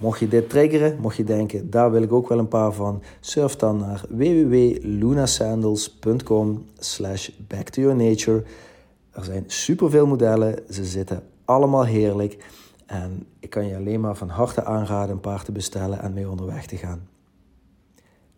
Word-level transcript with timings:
mocht 0.00 0.18
je 0.18 0.28
dit 0.28 0.48
triggeren, 0.48 1.00
mocht 1.00 1.16
je 1.16 1.24
denken, 1.24 1.70
daar 1.70 1.90
wil 1.90 2.02
ik 2.02 2.12
ook 2.12 2.28
wel 2.28 2.38
een 2.38 2.48
paar 2.48 2.72
van, 2.72 3.02
surf 3.20 3.56
dan 3.56 3.78
naar 3.78 4.04
www.lunasandals.com 4.08 6.66
slash 6.78 7.30
back 7.46 7.68
to 7.68 7.82
your 7.82 7.96
nature. 7.96 8.44
Er 9.10 9.24
zijn 9.24 9.44
superveel 9.46 10.06
modellen, 10.06 10.58
ze 10.70 10.84
zitten 10.84 11.22
allemaal 11.44 11.84
heerlijk 11.84 12.44
en 12.86 13.26
ik 13.38 13.50
kan 13.50 13.66
je 13.66 13.76
alleen 13.76 14.00
maar 14.00 14.16
van 14.16 14.28
harte 14.28 14.64
aanraden 14.64 15.14
een 15.14 15.20
paar 15.20 15.44
te 15.44 15.52
bestellen 15.52 16.00
en 16.00 16.12
mee 16.12 16.30
onderweg 16.30 16.66
te 16.66 16.76
gaan. 16.76 17.08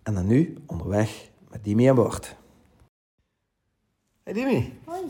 En 0.02 0.14
dan 0.14 0.27
nu 0.27 0.56
onderweg 0.66 1.30
met 1.50 1.64
Dimi 1.64 1.88
en 1.88 1.94
Bart. 1.94 2.36
Hey 4.22 4.33
Dimi, 4.33 4.78
Hoi. 4.84 5.00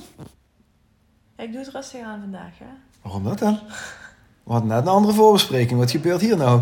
Ik 1.36 1.52
doe 1.52 1.60
het 1.60 1.68
rustig 1.68 2.00
aan 2.00 2.20
vandaag, 2.20 2.58
hè? 2.58 2.64
waarom 3.02 3.24
dat 3.24 3.38
dan? 3.38 3.58
We 4.52 4.58
hadden 4.58 4.76
net 4.76 4.86
een 4.86 4.92
andere 4.92 5.14
voorbespreking. 5.14 5.78
Wat 5.78 5.90
gebeurt 5.90 6.20
hier 6.20 6.36
nou? 6.36 6.60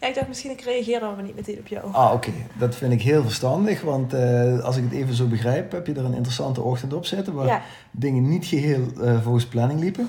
Ja, 0.00 0.06
ik 0.06 0.14
dacht 0.14 0.28
misschien 0.28 0.50
ik 0.50 0.60
reageer 0.60 1.00
dan 1.00 1.14
maar 1.14 1.24
niet 1.24 1.34
meteen 1.34 1.58
op 1.58 1.66
jou. 1.66 1.92
Ah, 1.92 2.12
oké. 2.12 2.30
Dat 2.58 2.74
vind 2.74 2.92
ik 2.92 3.02
heel 3.02 3.22
verstandig. 3.22 3.80
Want 3.80 4.12
eh, 4.12 4.60
als 4.64 4.76
ik 4.76 4.82
het 4.84 4.92
even 4.92 5.14
zo 5.14 5.26
begrijp, 5.26 5.72
heb 5.72 5.86
je 5.86 5.92
er 5.94 6.04
een 6.04 6.14
interessante 6.14 6.60
ochtend 6.62 6.92
op 6.92 7.04
zitten. 7.06 7.34
Waar 7.34 7.46
Ja. 7.46 7.62
dingen 7.90 8.28
niet 8.28 8.46
geheel 8.46 8.86
eh, 9.02 9.22
volgens 9.22 9.46
planning 9.46 9.80
liepen. 9.80 10.08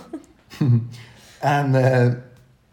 en 1.39 1.75
eh, 1.75 2.05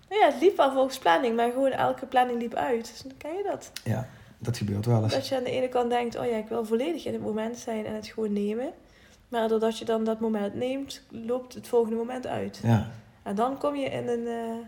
Ja, 0.09 0.27
het 0.27 0.41
liep 0.41 0.57
wel 0.57 0.73
volgens 0.73 0.99
planning, 0.99 1.37
maar 1.37 1.51
gewoon 1.51 1.71
elke 1.71 2.07
planning 2.07 2.41
liep 2.41 2.55
uit. 2.55 2.91
Dus 2.93 3.03
dan 3.03 3.13
ken 3.17 3.31
je 3.37 3.49
dat. 3.51 3.71
ja, 3.85 4.09
dat 4.39 4.57
gebeurt 4.57 4.87
wel 4.87 5.03
eens. 5.03 5.13
Dat 5.15 5.29
je 5.29 5.37
aan 5.37 5.45
de 5.45 5.51
ene 5.51 5.69
kant 5.69 5.91
denkt, 5.91 6.19
oh 6.19 6.27
ja, 6.27 6.37
ik 6.37 6.49
wil 6.49 6.65
volledig 6.65 7.05
in 7.05 7.13
het 7.13 7.23
moment 7.23 7.57
zijn 7.59 7.87
en 7.87 7.95
het 7.95 8.07
gewoon 8.07 8.33
nemen. 8.33 8.69
Maar 9.29 9.49
doordat 9.49 9.79
je 9.79 9.85
dan 9.85 10.05
dat 10.05 10.21
moment 10.21 10.55
neemt, 10.55 11.03
loopt 11.11 11.55
het 11.55 11.69
volgende 11.69 11.97
moment 11.97 12.27
uit. 12.27 12.61
Ja, 12.63 12.91
En 13.27 13.35
dan 13.35 13.59
kom 13.59 13.75
je 13.77 13.87
in 13.87 14.09
een, 14.09 14.27
eh, 14.27 14.67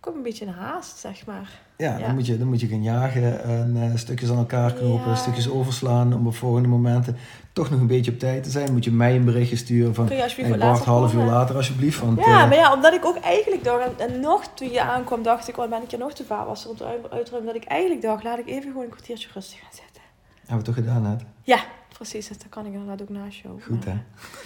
kom 0.00 0.14
een 0.14 0.22
beetje 0.22 0.44
in 0.44 0.50
haast, 0.52 0.98
zeg 0.98 1.26
maar. 1.26 1.60
ja, 1.76 1.98
Ja. 1.98 2.06
Dan, 2.06 2.14
moet 2.14 2.26
je, 2.26 2.38
dan 2.38 2.48
moet 2.48 2.60
je 2.60 2.66
gaan 2.66 2.82
jagen 2.82 3.44
en 3.44 3.76
eh, 3.82 3.96
stukjes 3.96 4.30
aan 4.30 4.36
elkaar 4.36 4.72
knopen, 4.72 5.08
Ja. 5.10 5.14
stukjes 5.14 5.50
overslaan 5.50 6.14
om 6.14 6.26
op 6.26 6.34
volgende 6.34 6.68
momenten 6.68 7.16
toch 7.52 7.70
nog 7.70 7.80
een 7.80 7.86
beetje 7.86 8.10
op 8.10 8.18
tijd 8.18 8.42
te 8.42 8.50
zijn. 8.50 8.72
Moet 8.72 8.84
je 8.84 8.90
mij 8.92 9.16
een 9.16 9.24
berichtje 9.24 9.56
sturen 9.56 9.94
van, 9.94 10.06
Kun 10.06 10.16
je 10.16 10.22
alsjeblieft 10.22 10.62
hey, 10.62 10.70
half 10.72 11.14
uur 11.14 11.24
later 11.24 11.56
alsjeblieft. 11.56 12.00
Want, 12.00 12.18
Ja, 12.18 12.24
eh, 12.42 12.48
maar 12.48 12.54
ja, 12.56 12.74
omdat 12.74 12.92
ik 12.94 13.04
ook 13.04 13.16
eigenlijk 13.18 13.64
dacht, 13.64 13.84
en, 13.84 14.10
en 14.14 14.20
nog 14.20 14.46
toen 14.54 14.70
je 14.70 14.82
aankwam, 14.82 15.22
dacht 15.22 15.48
ik, 15.48 15.58
oh, 15.58 15.68
ben 15.70 15.82
ik 15.82 15.92
er 15.92 15.98
nog 15.98 16.12
te 16.12 16.24
vaar 16.24 16.46
was 16.46 16.66
om 16.66 16.76
te 16.76 16.84
uitruimen, 17.10 17.52
dat 17.52 17.62
ik 17.62 17.68
eigenlijk 17.68 18.02
dacht, 18.02 18.24
laat 18.24 18.38
ik 18.38 18.46
even 18.48 18.62
gewoon 18.70 18.84
een 18.84 18.90
kwartiertje 18.90 19.28
rustig 19.34 19.58
gaan 19.60 19.72
zitten. 19.72 20.02
hebben 20.40 20.58
we 20.58 20.72
toch 20.72 20.74
gedaan 20.84 21.02
net? 21.02 21.22
Ja, 21.42 21.58
precies, 22.00 22.28
dus 22.28 22.38
dat 22.38 22.48
kan 22.48 22.66
ik 22.66 22.72
inderdaad 22.72 23.02
ook 23.02 23.08
naast 23.08 23.38
jou. 23.38 23.60
Goed 23.62 23.84
hè? 23.84 23.98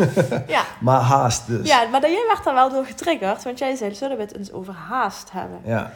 Ja. 0.55 0.65
Maar 0.81 1.01
haast 1.01 1.47
dus. 1.47 1.69
ja, 1.69 1.89
maar 1.89 2.01
jij 2.01 2.25
werd 2.29 2.45
daar 2.45 2.55
wel 2.55 2.71
door 2.71 2.85
getriggerd, 2.85 3.43
want 3.45 3.59
jij 3.59 3.75
zei, 3.75 3.95
zullen 3.95 4.17
we 4.17 4.23
het 4.23 4.37
eens 4.37 4.53
over 4.53 4.75
haast 4.75 5.33
hebben? 5.33 5.59
Ja. 5.65 5.93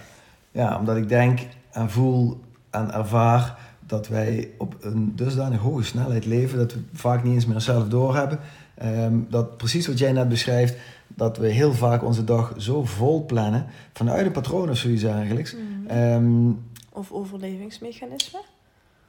ja, 0.50 0.78
omdat 0.78 0.96
ik 0.96 1.08
denk 1.08 1.40
en 1.70 1.90
voel 1.90 2.40
en 2.70 2.92
ervaar 2.92 3.58
dat 3.80 4.08
wij 4.08 4.50
op 4.58 4.76
een 4.80 5.16
dusdanig 5.16 5.60
hoge 5.60 5.82
snelheid 5.84 6.24
leven 6.26 6.58
dat 6.58 6.72
we 6.72 6.80
vaak 6.92 7.22
niet 7.22 7.34
eens 7.34 7.46
meer 7.46 7.60
zelf 7.60 7.88
doorhebben. 7.88 8.38
Ehm 8.74 9.14
dat 9.28 9.56
precies 9.56 9.86
wat 9.86 9.98
jij 9.98 10.12
net 10.12 10.28
beschrijft, 10.28 10.76
dat 11.06 11.36
we 11.36 11.48
heel 11.48 11.72
vaak 11.72 12.02
onze 12.04 12.24
dag 12.24 12.52
zo 12.56 12.84
vol 12.84 13.24
plannen, 13.24 13.66
vanuit 13.92 14.26
een 14.26 14.32
patroon 14.32 14.70
of 14.70 14.76
zoiets 14.76 15.02
eigenlijk. 15.02 15.56
Ehm, 15.86 16.50
Of 16.92 17.12
overlevingsmechanisme. 17.12 18.40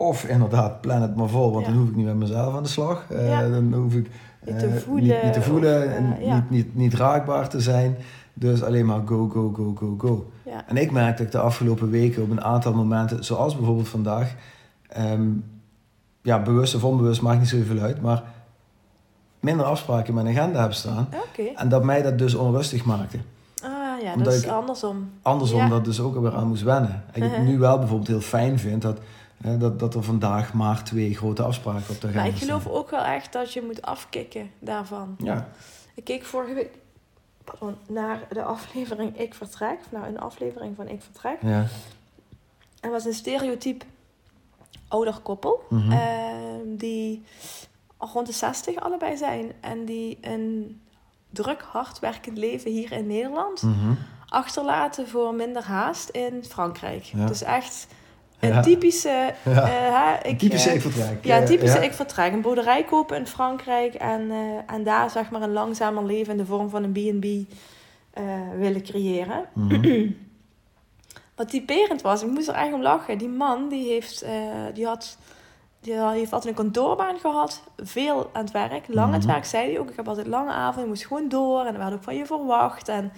Of 0.02 0.24
inderdaad, 0.24 0.82
plan 0.82 1.02
het 1.02 1.16
maar 1.16 1.28
vol, 1.30 1.52
want 1.52 1.66
Ja. 1.66 1.72
dan 1.72 1.80
hoef 1.82 1.90
ik 1.90 1.96
niet 1.96 2.06
met 2.06 2.16
mezelf 2.16 2.56
aan 2.56 2.64
de 2.64 2.70
slag. 2.70 3.06
Eh. 3.10 3.40
Dan 3.40 3.74
hoef 3.74 3.94
ik 3.94 4.10
Niet 4.46 4.60
te 4.60 4.66
eh, 4.66 4.76
voelen 4.76 5.04
niet, 5.04 5.24
niet 5.24 5.34
te 5.34 5.42
voelen 5.42 5.78
of, 5.78 5.84
eh, 5.84 5.96
en 5.96 6.16
ja. 6.26 6.36
niet, 6.36 6.50
niet, 6.50 6.76
niet 6.76 6.94
raakbaar 6.94 7.50
te 7.50 7.60
zijn. 7.62 7.96
Dus 8.34 8.64
alleen 8.64 8.86
maar 8.86 9.02
go, 9.06 9.30
go, 9.30 9.52
go, 9.56 9.74
go, 9.76 9.96
go. 9.98 10.32
En 10.68 10.78
ik 10.78 10.92
merk 10.92 11.18
dat 11.18 11.26
ik 11.26 11.32
de 11.32 11.40
afgelopen 11.40 11.90
weken 11.90 12.24
op 12.24 12.30
een 12.30 12.44
aantal 12.44 12.74
momenten, 12.74 13.24
zoals 13.24 13.56
bijvoorbeeld 13.56 13.88
vandaag, 13.88 14.36
ehm, 14.90 15.28
ja, 16.22 16.42
bewust 16.42 16.76
of 16.76 16.84
onbewust 16.84 17.22
maakt 17.22 17.40
niet 17.40 17.50
zoveel 17.50 17.80
uit, 17.80 18.02
maar 18.02 18.24
minder 19.40 19.66
afspraken 19.66 20.08
in 20.08 20.14
mijn 20.24 20.38
agenda 20.38 20.62
heb 20.62 20.74
staan. 20.74 21.09
En 21.56 21.70
dat 21.70 21.84
mij 21.84 22.02
dat 22.02 22.18
dus 22.18 22.36
onrustig 22.36 22.86
maakte. 22.86 23.18
Ah 23.64 24.02
ja, 24.04 24.14
Omdat 24.14 24.26
dat 24.34 24.44
is 24.44 24.48
andersom. 24.48 25.09
Andersom 25.22 25.70
dat 25.70 25.86
dus 25.86 26.00
ook 26.00 26.20
weer 26.22 26.36
aan 26.36 26.48
moest 26.48 26.64
wennen. 26.64 27.04
En 27.12 27.22
ik 27.24 27.30
Uh-huh. 27.32 27.48
nu 27.48 27.58
wel 27.58 27.78
bijvoorbeeld 27.78 28.08
heel 28.08 28.22
fijn 28.22 28.59
vind 28.59 28.82
dat, 28.82 29.00
dat, 29.60 29.80
dat 29.80 29.96
er 29.96 30.04
vandaag 30.04 30.54
maar 30.54 30.84
twee 30.84 31.16
grote 31.16 31.44
afspraken 31.44 31.90
op 31.90 32.02
de 32.02 32.08
agenda 32.08 32.16
Maar 32.22 32.28
ik 32.28 32.36
staan. 32.36 32.48
geloof 32.48 32.68
ook 32.68 32.90
wel 32.90 33.04
echt 33.04 33.34
dat 33.34 33.54
je 33.54 33.62
moet 33.62 33.82
afkicken 33.82 34.52
daarvan. 34.60 35.16
Ja, 35.18 35.50
Ik 35.96 36.04
keek 36.04 36.26
vorige 36.26 36.54
week 36.54 36.72
pardon, 37.44 37.76
naar 37.88 38.20
de 38.32 38.44
aflevering 38.44 39.18
Ik 39.20 39.34
Vertrek. 39.34 39.80
Nou, 39.92 40.08
een 40.08 40.20
aflevering 40.20 40.76
van 40.76 40.88
Ik 40.88 41.02
Vertrek. 41.02 41.38
ja. 41.42 41.66
Er 42.80 42.90
was 42.92 43.06
een 43.06 43.14
stereotyp 43.14 43.84
ouder 44.88 45.20
koppel. 45.20 45.64
Mhm. 45.70 45.92
ehm, 45.92 46.76
die 46.78 47.24
rond 47.98 48.28
de 48.28 48.34
60 48.34 48.76
allebei 48.76 49.18
zijn. 49.18 49.52
En 49.60 49.86
die 49.86 50.18
een 50.22 50.82
druk, 51.30 51.62
hardwerkend 51.62 52.38
leven 52.38 52.72
hier 52.72 52.92
in 52.92 53.08
Nederland 53.08 53.62
Mhm. 53.62 53.94
achterlaten 54.28 55.08
voor 55.08 55.34
minder 55.34 55.64
haast 55.64 56.10
in 56.10 56.44
Frankrijk. 56.44 57.04
Ja. 57.04 57.26
Dus 57.26 57.42
echt 57.42 57.88
een 58.40 58.50
Ja. 58.50 58.62
typische... 58.62 59.34
Ja. 59.46 59.52
eh, 59.64 59.70
hè, 60.22 60.30
ik, 60.30 60.40
Typische 60.40 60.70
eh. 60.70 60.84
Ja, 61.22 61.36
een 61.36 61.42
Eh, 61.42 61.48
typische 61.48 61.78
ja. 61.78 61.84
ik 61.84 61.94
vertrek. 61.94 62.34
Een 62.34 62.42
boerderij 62.42 62.84
kopen 62.84 63.18
in 63.18 63.28
Frankrijk 63.28 63.94
en, 63.94 64.32
eh, 64.32 64.76
en 64.76 64.84
daar 64.84 65.10
zeg 65.10 65.30
maar 65.32 65.42
een 65.42 65.52
langzamer 65.54 66.04
leven 66.06 66.32
in 66.32 66.38
de 66.38 66.46
vorm 66.46 66.70
van 66.70 66.84
een 66.84 66.91
B&B 66.91 67.26
eh, 68.14 68.24
willen 68.58 68.84
creëren. 68.84 69.46
Mhm. 69.53 70.08
Wat 71.36 71.50
typerend 71.50 72.02
was, 72.02 72.24
ik 72.24 72.30
moest 72.30 72.47
er 72.47 72.53
echt 72.56 72.74
om 72.74 72.82
lachen. 72.82 73.18
Die 73.18 73.28
man 73.30 73.70
die 73.70 73.88
heeft, 73.91 74.22
eh, 74.22 74.32
die 74.74 74.85
had, 74.85 75.18
die 75.82 75.94
heeft 75.94 76.34
altijd 76.34 76.58
een 76.58 76.64
kantoorbaan 76.64 77.20
gehad, 77.20 77.64
veel 77.78 78.30
aan 78.34 78.42
het 78.44 78.52
werk, 78.52 78.85
lang 78.88 79.08
aan 79.08 79.14
het 79.14 79.24
Mhm. 79.24 79.32
werk, 79.32 79.46
zei 79.46 79.72
hij 79.72 79.80
ook. 79.80 79.90
Ik 79.90 79.96
heb 79.96 80.08
altijd 80.08 80.28
lange 80.28 80.52
avonden, 80.52 80.82
ik 80.84 80.88
moest 80.90 81.06
gewoon 81.06 81.30
door 81.30 81.66
en 81.66 81.74
er 81.74 81.80
werd 81.80 81.94
ook 81.94 82.03
van 82.03 82.16
je 82.16 82.26
verwacht. 82.26 82.88
En, 82.88 83.12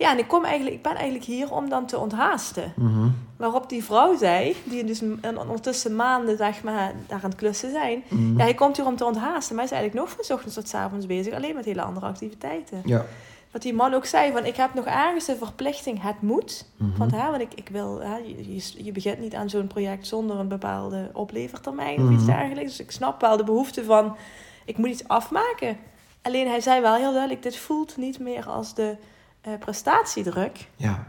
ja, 0.00 0.10
en 0.12 0.18
ik, 0.18 0.28
kom 0.28 0.44
eigenlijk, 0.44 0.76
ik 0.76 0.82
ben 0.82 0.94
eigenlijk 0.94 1.24
hier 1.24 1.52
om 1.52 1.68
dan 1.68 1.86
te 1.86 1.98
onthaasten. 1.98 2.72
Mhm. 2.76 3.08
Waarop 3.36 3.68
die 3.68 3.84
vrouw 3.84 4.16
zei, 4.16 4.56
die 4.64 4.84
dus 4.84 5.02
ondertussen 5.38 5.96
maanden 5.96 6.36
zeg 6.36 6.62
maar, 6.62 6.92
daar 7.06 7.20
aan 7.22 7.30
het 7.30 7.38
klussen 7.38 7.70
zijn. 7.70 8.02
Mhm. 8.08 8.36
Ja, 8.36 8.42
hij 8.42 8.54
komt 8.54 8.76
hier 8.76 8.86
om 8.86 8.96
te 8.96 9.04
onthaasten, 9.04 9.56
maar 9.56 9.64
hij 9.66 9.74
is 9.76 9.80
eigenlijk 9.80 9.94
nog 9.94 10.26
van 10.26 10.34
ochtends 10.36 10.54
tot 10.56 10.68
's 10.68 10.74
avonds 10.74 11.06
bezig. 11.06 11.34
Alleen 11.34 11.54
met 11.54 11.64
hele 11.64 11.82
andere 11.82 12.06
activiteiten. 12.06 12.82
Ja. 12.84 13.04
Wat 13.50 13.62
die 13.62 13.74
man 13.74 13.94
ook 13.94 14.04
zei, 14.04 14.32
van 14.32 14.44
ik 14.44 14.56
heb 14.56 14.74
nog 14.74 14.84
ergens 14.84 15.24
de 15.24 15.36
verplichting, 15.36 16.02
het 16.02 16.22
moet. 16.22 16.66
Mhm. 16.76 16.98
Want, 16.98 17.10
hè, 17.10 17.30
want 17.30 17.40
ik, 17.42 17.54
ik 17.54 17.68
wil, 17.68 18.00
hè, 18.00 18.16
je, 18.16 18.62
je, 18.84 18.92
begint 18.92 19.18
niet 19.18 19.34
aan 19.34 19.50
zo'n 19.50 19.66
project 19.66 20.06
zonder 20.06 20.38
een 20.38 20.48
bepaalde 20.48 21.10
oplevertermijn 21.12 21.96
of 21.98 22.04
Mhm. 22.04 22.14
iets 22.14 22.24
dergelijks. 22.26 22.70
Dus 22.70 22.80
ik 22.86 22.90
snap 22.90 23.20
wel 23.20 23.36
de 23.36 23.44
behoefte 23.44 23.84
van, 23.84 24.16
ik 24.64 24.76
moet 24.76 24.88
iets 24.88 25.08
afmaken. 25.08 25.76
Alleen 26.22 26.48
hij 26.48 26.60
zei 26.60 26.80
wel 26.80 26.94
heel 26.94 27.12
duidelijk, 27.12 27.42
dit 27.42 27.56
voelt 27.56 27.96
niet 27.96 28.18
meer 28.18 28.48
als 28.48 28.74
de 28.74 28.96
eh, 29.40 29.52
prestatiedruk. 29.58 30.68
Ja. 30.76 31.06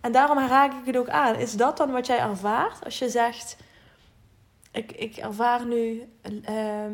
En 0.00 0.12
daarom 0.12 0.38
raak 0.38 0.72
ik 0.72 0.86
het 0.86 0.96
ook 0.96 1.08
aan. 1.08 1.34
Is 1.34 1.56
dat 1.56 1.76
dan 1.76 1.90
wat 1.90 2.06
jij 2.06 2.18
ervaart 2.18 2.84
als 2.84 2.98
je 2.98 3.08
zegt, 3.08 3.56
ik, 4.70 4.92
ik 4.92 5.16
ervaar 5.16 5.66
nu 5.66 6.02
ehm, 6.44 6.92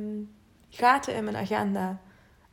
gaten 0.71 1.15
in 1.15 1.25
mijn 1.25 1.37
agenda 1.37 1.99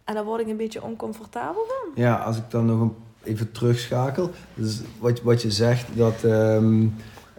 en 0.04 0.14
daar 0.14 0.24
word 0.24 0.42
ik 0.42 0.48
een 0.48 0.58
beetje 0.58 0.84
oncomfortabel 0.84 1.66
van? 1.68 2.04
Ja, 2.04 2.16
als 2.16 2.38
ik 2.38 2.44
dan 2.50 2.66
nog 2.66 2.82
een, 2.82 2.96
even 3.24 3.52
terugschakel. 3.52 4.32
Dus 4.54 4.82
wat, 5.00 5.22
wat 5.22 5.42
je 5.42 5.52
zegt, 5.52 5.86
dat... 5.94 6.24
ehm 6.24 6.88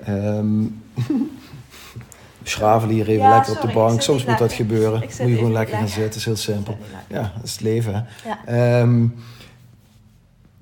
ehm 0.04 0.64
schraven 2.42 2.88
hier 2.88 3.08
even 3.08 3.22
Ja, 3.22 3.34
lekker 3.34 3.54
op 3.54 3.60
de 3.60 3.72
bank. 3.72 4.00
Soms 4.00 4.24
moet 4.24 4.38
dat 4.38 4.52
gebeuren. 4.52 5.00
Moet 5.00 5.16
je 5.16 5.34
gewoon 5.34 5.52
lekker 5.52 5.76
gaan 5.76 5.88
zitten. 5.88 6.20
is 6.20 6.24
heel 6.24 6.36
simpel. 6.36 6.78
Ja, 7.08 7.32
dat 7.34 7.44
is 7.44 7.52
het 7.52 7.60
leven. 7.60 7.94
Hè? 7.94 8.28
Ja. 8.28 8.80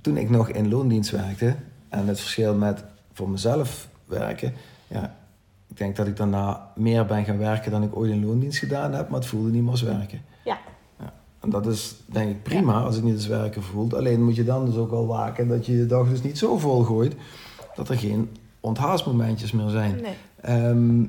Toen 0.01 0.17
ik 0.17 0.31
nog 0.31 0.49
in 0.49 0.69
loondienst 0.69 1.11
werkte 1.11 1.57
en 1.89 2.07
het 2.07 2.21
verschil 2.21 2.55
met 2.55 2.85
voor 3.13 3.29
mezelf 3.29 3.89
werken, 4.07 4.53
ja, 4.87 5.17
ik 5.69 5.77
denk 5.77 5.97
dat 5.97 6.07
ik 6.07 6.17
daarna 6.17 6.71
meer 6.75 7.07
ben 7.07 7.25
gaan 7.25 7.39
werken 7.39 7.71
dan 7.71 7.83
ik 7.83 7.97
ooit 7.97 8.11
in 8.11 8.27
loondienst 8.27 8.59
gedaan 8.59 8.93
heb, 8.93 9.09
maar 9.09 9.19
het 9.19 9.29
voelde 9.29 9.51
niet 9.51 9.63
meer 9.63 9.71
als 9.71 9.83
werken. 9.83 10.21
Ja. 10.45 10.59
ja. 10.99 11.13
En 11.41 11.51
dat 11.51 11.67
is 11.67 11.95
denk 12.07 12.31
ik 12.31 12.43
prima 12.43 12.81
als 12.81 12.95
het 12.95 13.05
niet 13.05 13.15
als 13.15 13.27
werken 13.27 13.63
voelt. 13.63 13.95
Alleen 13.95 14.25
moet 14.25 14.37
je 14.37 14.45
dan 14.45 14.65
dus 14.65 14.77
ook 14.77 14.91
wel 14.91 15.07
waken 15.07 15.49
dat 15.49 15.67
je 15.67 15.77
je 15.77 15.87
dag 15.87 16.09
dus 16.09 16.23
niet 16.23 16.39
zo 16.39 16.59
vol 16.59 16.83
gooit 16.83 17.15
dat 17.75 17.89
er 17.89 17.97
geen 17.97 18.29
onthaastmomentjes 18.61 19.53
meer 19.53 19.69
zijn. 19.69 20.01
Nee. 20.03 20.15
Ehm, 20.41 21.05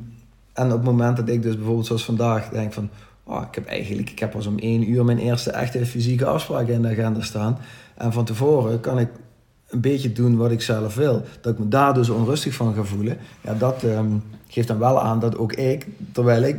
en 0.54 0.66
op 0.66 0.72
het 0.72 0.84
moment 0.84 1.18
dat 1.18 1.30
ik 1.30 1.42
dus 1.42 1.56
bijvoorbeeld 1.56 1.86
zoals 1.86 2.06
vandaag 2.06 2.50
denk 2.50 2.74
van... 2.74 2.90
Oh, 3.24 3.42
ik 3.50 3.56
heb 3.56 3.66
eigenlijk, 3.66 4.10
ik 4.10 4.20
heb 4.20 4.32
pas 4.32 4.48
om 4.48 4.58
één 4.58 4.90
uur 4.90 5.06
mijn 5.06 5.18
eerste 5.18 5.52
echte 5.52 5.86
fysieke 5.86 6.26
afspraak 6.26 6.68
in 6.68 6.82
de 6.82 6.88
agenda 6.88 7.22
staan. 7.22 7.58
En 8.02 8.14
van 8.14 8.26
tevoren 8.26 8.80
kan 8.80 9.00
ik 9.00 9.10
een 9.68 9.82
beetje 9.82 10.12
doen 10.12 10.38
wat 10.38 10.52
ik 10.52 10.62
zelf 10.62 10.96
wil. 10.96 11.22
Dat 11.42 11.54
ik 11.54 11.60
me 11.60 11.68
daar 11.68 11.94
dus 11.94 12.10
onrustig 12.10 12.54
van 12.54 12.74
ga 12.74 12.84
voelen. 12.84 13.18
Ja, 13.42 13.54
dat 13.54 13.84
ehm, 13.84 14.12
geeft 14.48 14.68
dan 14.68 14.80
wel 14.80 15.02
aan 15.02 15.20
dat 15.20 15.38
ook 15.38 15.54
ik, 15.54 15.88
terwijl 16.12 16.44
ik 16.44 16.58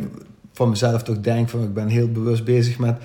van 0.53 0.69
mezelf 0.69 1.03
toch 1.03 1.21
denk 1.21 1.49
van... 1.49 1.63
Ik 1.63 1.75
ben 1.75 1.89
heel 1.89 2.13
bewust 2.13 2.45
bezig 2.45 2.79
met 2.79 2.97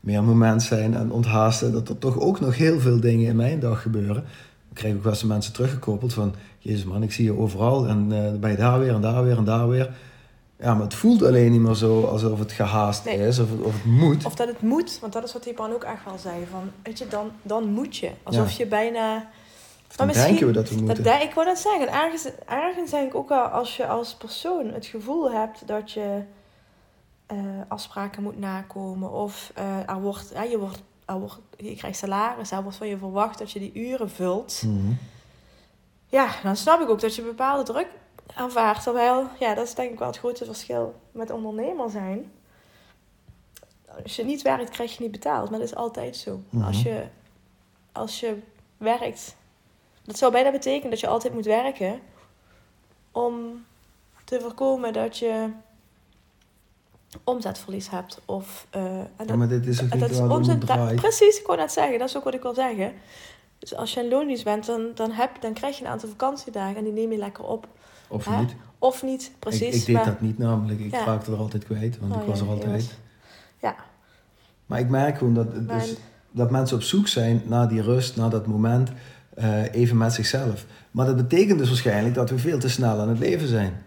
meer 0.00 0.24
moment 0.24 0.62
zijn 0.62 0.94
en 0.94 1.10
onthaasten. 1.10 1.72
Dat 1.72 1.88
er 1.88 1.98
toch 1.98 2.20
ook 2.20 2.40
nog 2.40 2.56
heel 2.56 2.80
veel 2.80 3.00
dingen 3.00 3.28
in 3.28 3.36
mijn 3.36 3.60
dag 3.60 3.82
gebeuren. 3.82 4.24
Ik 4.68 4.74
krijg 4.74 4.94
ook 4.94 5.02
wel 5.02 5.12
eens 5.12 5.24
mensen 5.24 5.52
teruggekoppeld 5.52 6.12
van... 6.12 6.34
Jezus 6.58 6.84
man, 6.84 7.02
ik 7.02 7.12
zie 7.12 7.24
je 7.24 7.38
overal 7.38 7.88
en 7.88 8.08
dan 8.08 8.40
ben 8.40 8.50
je 8.50 8.56
daar 8.56 8.78
weer 8.78 8.94
en 8.94 9.00
daar 9.00 9.24
weer 9.24 9.36
en 9.36 9.44
daar 9.44 9.68
weer. 9.68 9.90
Ja, 10.58 10.74
maar 10.74 10.82
het 10.84 10.94
voelt 10.94 11.22
alleen 11.22 11.50
niet 11.52 11.60
meer 11.60 11.74
zo 11.74 12.04
alsof 12.04 12.38
het 12.38 12.52
gehaast 12.52 13.04
Nee. 13.04 13.26
is 13.26 13.38
of, 13.38 13.50
het- 13.50 13.60
of 13.62 13.72
het 13.74 13.84
moet. 13.84 14.24
Of 14.24 14.34
dat 14.34 14.48
het 14.48 14.62
moet, 14.62 14.98
want 15.00 15.12
dat 15.12 15.24
is 15.24 15.32
wat 15.32 15.42
die 15.44 15.54
man 15.56 15.72
ook 15.72 15.84
echt 15.84 16.04
wel 16.04 16.18
zei. 16.18 16.46
Van, 16.50 16.70
weet 16.82 16.98
je, 16.98 17.08
dan, 17.08 17.30
dan 17.42 17.64
moet 17.72 17.96
je. 17.96 18.10
Alsof 18.22 18.50
Ja. 18.50 18.56
je 18.58 18.66
bijna... 18.66 19.28
dan 19.96 20.08
denken 20.08 20.46
we 20.46 20.52
dat 20.52 20.68
we 20.68 20.76
moeten. 20.80 21.04
Dat, 21.04 21.22
ik 21.22 21.34
wou 21.34 21.46
dat 21.46 21.58
zeggen. 21.58 21.92
Ergens, 21.92 22.28
ergens 22.46 22.90
denk 22.90 23.06
ik 23.08 23.14
ook 23.14 23.28
wel 23.28 23.42
als 23.44 23.76
je 23.76 23.86
als 23.86 24.14
persoon 24.14 24.70
het 24.72 24.86
gevoel 24.86 25.30
hebt 25.32 25.66
dat 25.66 25.92
je 25.92 26.20
eh, 27.26 27.36
afspraken 27.68 28.22
moet 28.22 28.38
nakomen. 28.38 29.12
Of 29.12 29.50
eh, 29.54 29.88
er 29.88 30.00
wordt, 30.00 30.30
ja, 30.34 30.42
je, 30.42 30.58
wordt, 30.58 30.82
er 31.04 31.18
wordt, 31.18 31.38
je 31.56 31.76
krijgt 31.76 31.98
salaris, 31.98 32.50
er 32.50 32.62
wordt 32.62 32.76
van 32.78 32.88
je 32.88 32.98
verwacht 32.98 33.38
dat 33.38 33.50
je 33.52 33.58
die 33.58 33.72
uren 33.74 34.10
vult. 34.10 34.62
Mhm. 34.66 34.92
Ja, 36.06 36.28
dan 36.42 36.56
snap 36.56 36.80
ik 36.80 36.88
ook 36.88 37.00
dat 37.00 37.14
je 37.14 37.22
bepaalde 37.22 37.72
druk 37.72 37.86
ervaart. 38.36 38.82
Terwijl, 38.82 39.28
ja, 39.38 39.54
dat 39.54 39.66
is 39.66 39.74
denk 39.74 39.92
ik 39.92 39.98
wel 39.98 40.08
het 40.08 40.18
grote 40.18 40.44
verschil 40.44 40.94
met 41.12 41.30
ondernemer 41.30 41.90
zijn. 41.90 42.32
Als 44.02 44.16
je 44.16 44.24
niet 44.24 44.42
werkt, 44.42 44.70
krijg 44.70 44.96
je 44.96 45.02
niet 45.02 45.12
betaald. 45.12 45.50
Maar 45.50 45.58
dat 45.58 45.68
is 45.68 45.74
altijd 45.74 46.16
zo. 46.16 46.40
Mhm. 46.50 46.64
Als, 46.64 46.82
je, 46.82 47.04
als 47.92 48.20
je 48.20 48.38
werkt, 48.76 49.36
dat 50.04 50.18
zou 50.18 50.32
bijna 50.32 50.50
betekenen 50.50 50.90
dat 50.90 51.00
je 51.00 51.06
altijd 51.06 51.34
moet 51.34 51.44
werken 51.44 52.00
om 53.12 53.64
te 54.24 54.40
voorkomen 54.40 54.92
dat 54.92 55.18
je 55.18 55.50
omzetverlies 57.24 57.90
hebt. 57.90 58.20
Of, 58.24 58.66
eh, 58.70 58.98
en 58.98 59.26
Ja, 59.26 59.36
maar 59.36 59.48
dit 59.48 59.66
is 59.66 59.82
ook 59.82 59.90
niet 59.90 60.00
dat 60.00 60.10
is 60.10 60.18
omzet. 60.18 60.66
dat- 60.66 60.94
precies, 60.96 61.38
ik 61.40 61.46
wou 61.46 61.58
net 61.58 61.72
zeggen, 61.72 61.98
dat 61.98 62.08
is 62.08 62.16
ook 62.16 62.24
wat 62.24 62.34
ik 62.34 62.42
wil 62.42 62.54
zeggen. 62.54 62.92
Dus 63.58 63.74
als 63.74 63.94
je 63.94 64.00
een 64.00 64.08
loondienst 64.08 64.44
bent, 64.44 64.66
dan, 64.66 64.90
dan, 64.94 65.10
heb, 65.10 65.40
dan 65.40 65.52
krijg 65.52 65.78
je 65.78 65.84
een 65.84 65.90
aantal 65.90 66.08
vakantiedagen 66.08 66.76
en 66.76 66.84
die 66.84 66.92
neem 66.92 67.12
je 67.12 67.18
lekker 67.18 67.44
op. 67.44 67.66
Of 68.14 68.24
Hè? 68.24 68.38
niet. 68.40 68.54
Of 68.78 69.02
niet, 69.02 69.30
precies. 69.38 69.60
ik, 69.68 69.74
ik 69.74 69.86
deed 69.86 69.94
maar, 69.94 70.04
dat 70.04 70.20
niet 70.20 70.38
namelijk. 70.38 70.80
Ik 70.80 70.90
Ja. 70.90 71.04
raakte 71.04 71.32
er 71.32 71.38
altijd 71.38 71.64
kwijt, 71.64 71.98
want 71.98 72.14
Oh, 72.14 72.20
ik 72.20 72.26
was 72.26 72.38
ja, 72.38 72.44
er 72.44 72.50
altijd. 72.50 72.72
was- 72.72 72.94
Ja. 73.60 73.74
Maar 74.66 74.78
ik 74.78 74.88
merk 74.88 75.18
gewoon 75.18 75.34
dat, 75.34 75.52
Mijn- 75.54 75.78
dus, 75.78 75.96
dat 76.30 76.50
mensen 76.50 76.76
op 76.76 76.82
zoek 76.82 77.08
zijn 77.08 77.42
naar 77.46 77.68
die 77.68 77.82
rust, 77.82 78.16
naar 78.16 78.30
dat 78.30 78.46
moment, 78.46 78.90
eh, 79.34 79.72
even 79.74 79.96
met 79.96 80.12
zichzelf. 80.12 80.64
Maar 80.90 81.06
dat 81.06 81.16
betekent 81.16 81.58
dus 81.58 81.68
waarschijnlijk 81.68 82.14
dat 82.14 82.30
we 82.30 82.38
veel 82.38 82.58
te 82.58 82.68
snel 82.68 83.00
aan 83.00 83.08
het 83.08 83.18
leven 83.18 83.48
zijn. 83.48 83.82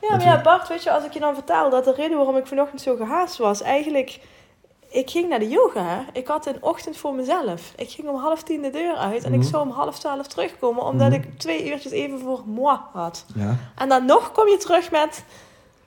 Ja, 0.00 0.16
maar 0.16 0.22
ja, 0.24 0.42
Bart, 0.42 0.68
weet 0.68 0.82
je, 0.82 0.90
als 0.92 1.04
ik 1.04 1.12
je 1.12 1.20
dan 1.20 1.34
vertel 1.34 1.70
dat 1.70 1.84
de 1.84 1.94
reden 1.96 2.16
waarom 2.16 2.36
ik 2.36 2.46
vanochtend 2.46 2.80
zo 2.80 2.96
gehaast 2.96 3.36
was, 3.38 3.62
eigenlijk, 3.62 4.20
ik 4.90 5.10
ging 5.10 5.28
naar 5.28 5.38
de 5.38 5.48
yoga. 5.48 5.84
hè. 5.84 6.02
Ik 6.20 6.26
had 6.26 6.46
een 6.46 6.62
ochtend 6.62 6.96
voor 6.96 7.14
mezelf. 7.14 7.72
Ik 7.76 7.90
ging 7.90 8.08
om 8.08 8.16
half 8.16 8.42
tien 8.42 8.62
de 8.62 8.70
deur 8.70 8.94
uit 8.96 9.24
en 9.24 9.32
ik 9.32 9.38
Mhm. 9.40 9.48
zou 9.48 9.62
om 9.68 9.70
half 9.72 9.98
twaalf 9.98 10.26
terugkomen, 10.26 10.84
omdat 10.84 11.10
Mhm. 11.10 11.20
ik 11.20 11.38
twee 11.38 11.70
uurtjes 11.70 11.92
even 11.92 12.18
voor 12.18 12.42
moi 12.46 12.78
had. 12.92 13.24
Ja. 13.34 13.56
En 13.76 13.88
dan 13.88 14.04
nog 14.04 14.32
kom 14.32 14.48
je 14.48 14.56
terug 14.56 14.90
met... 14.90 15.24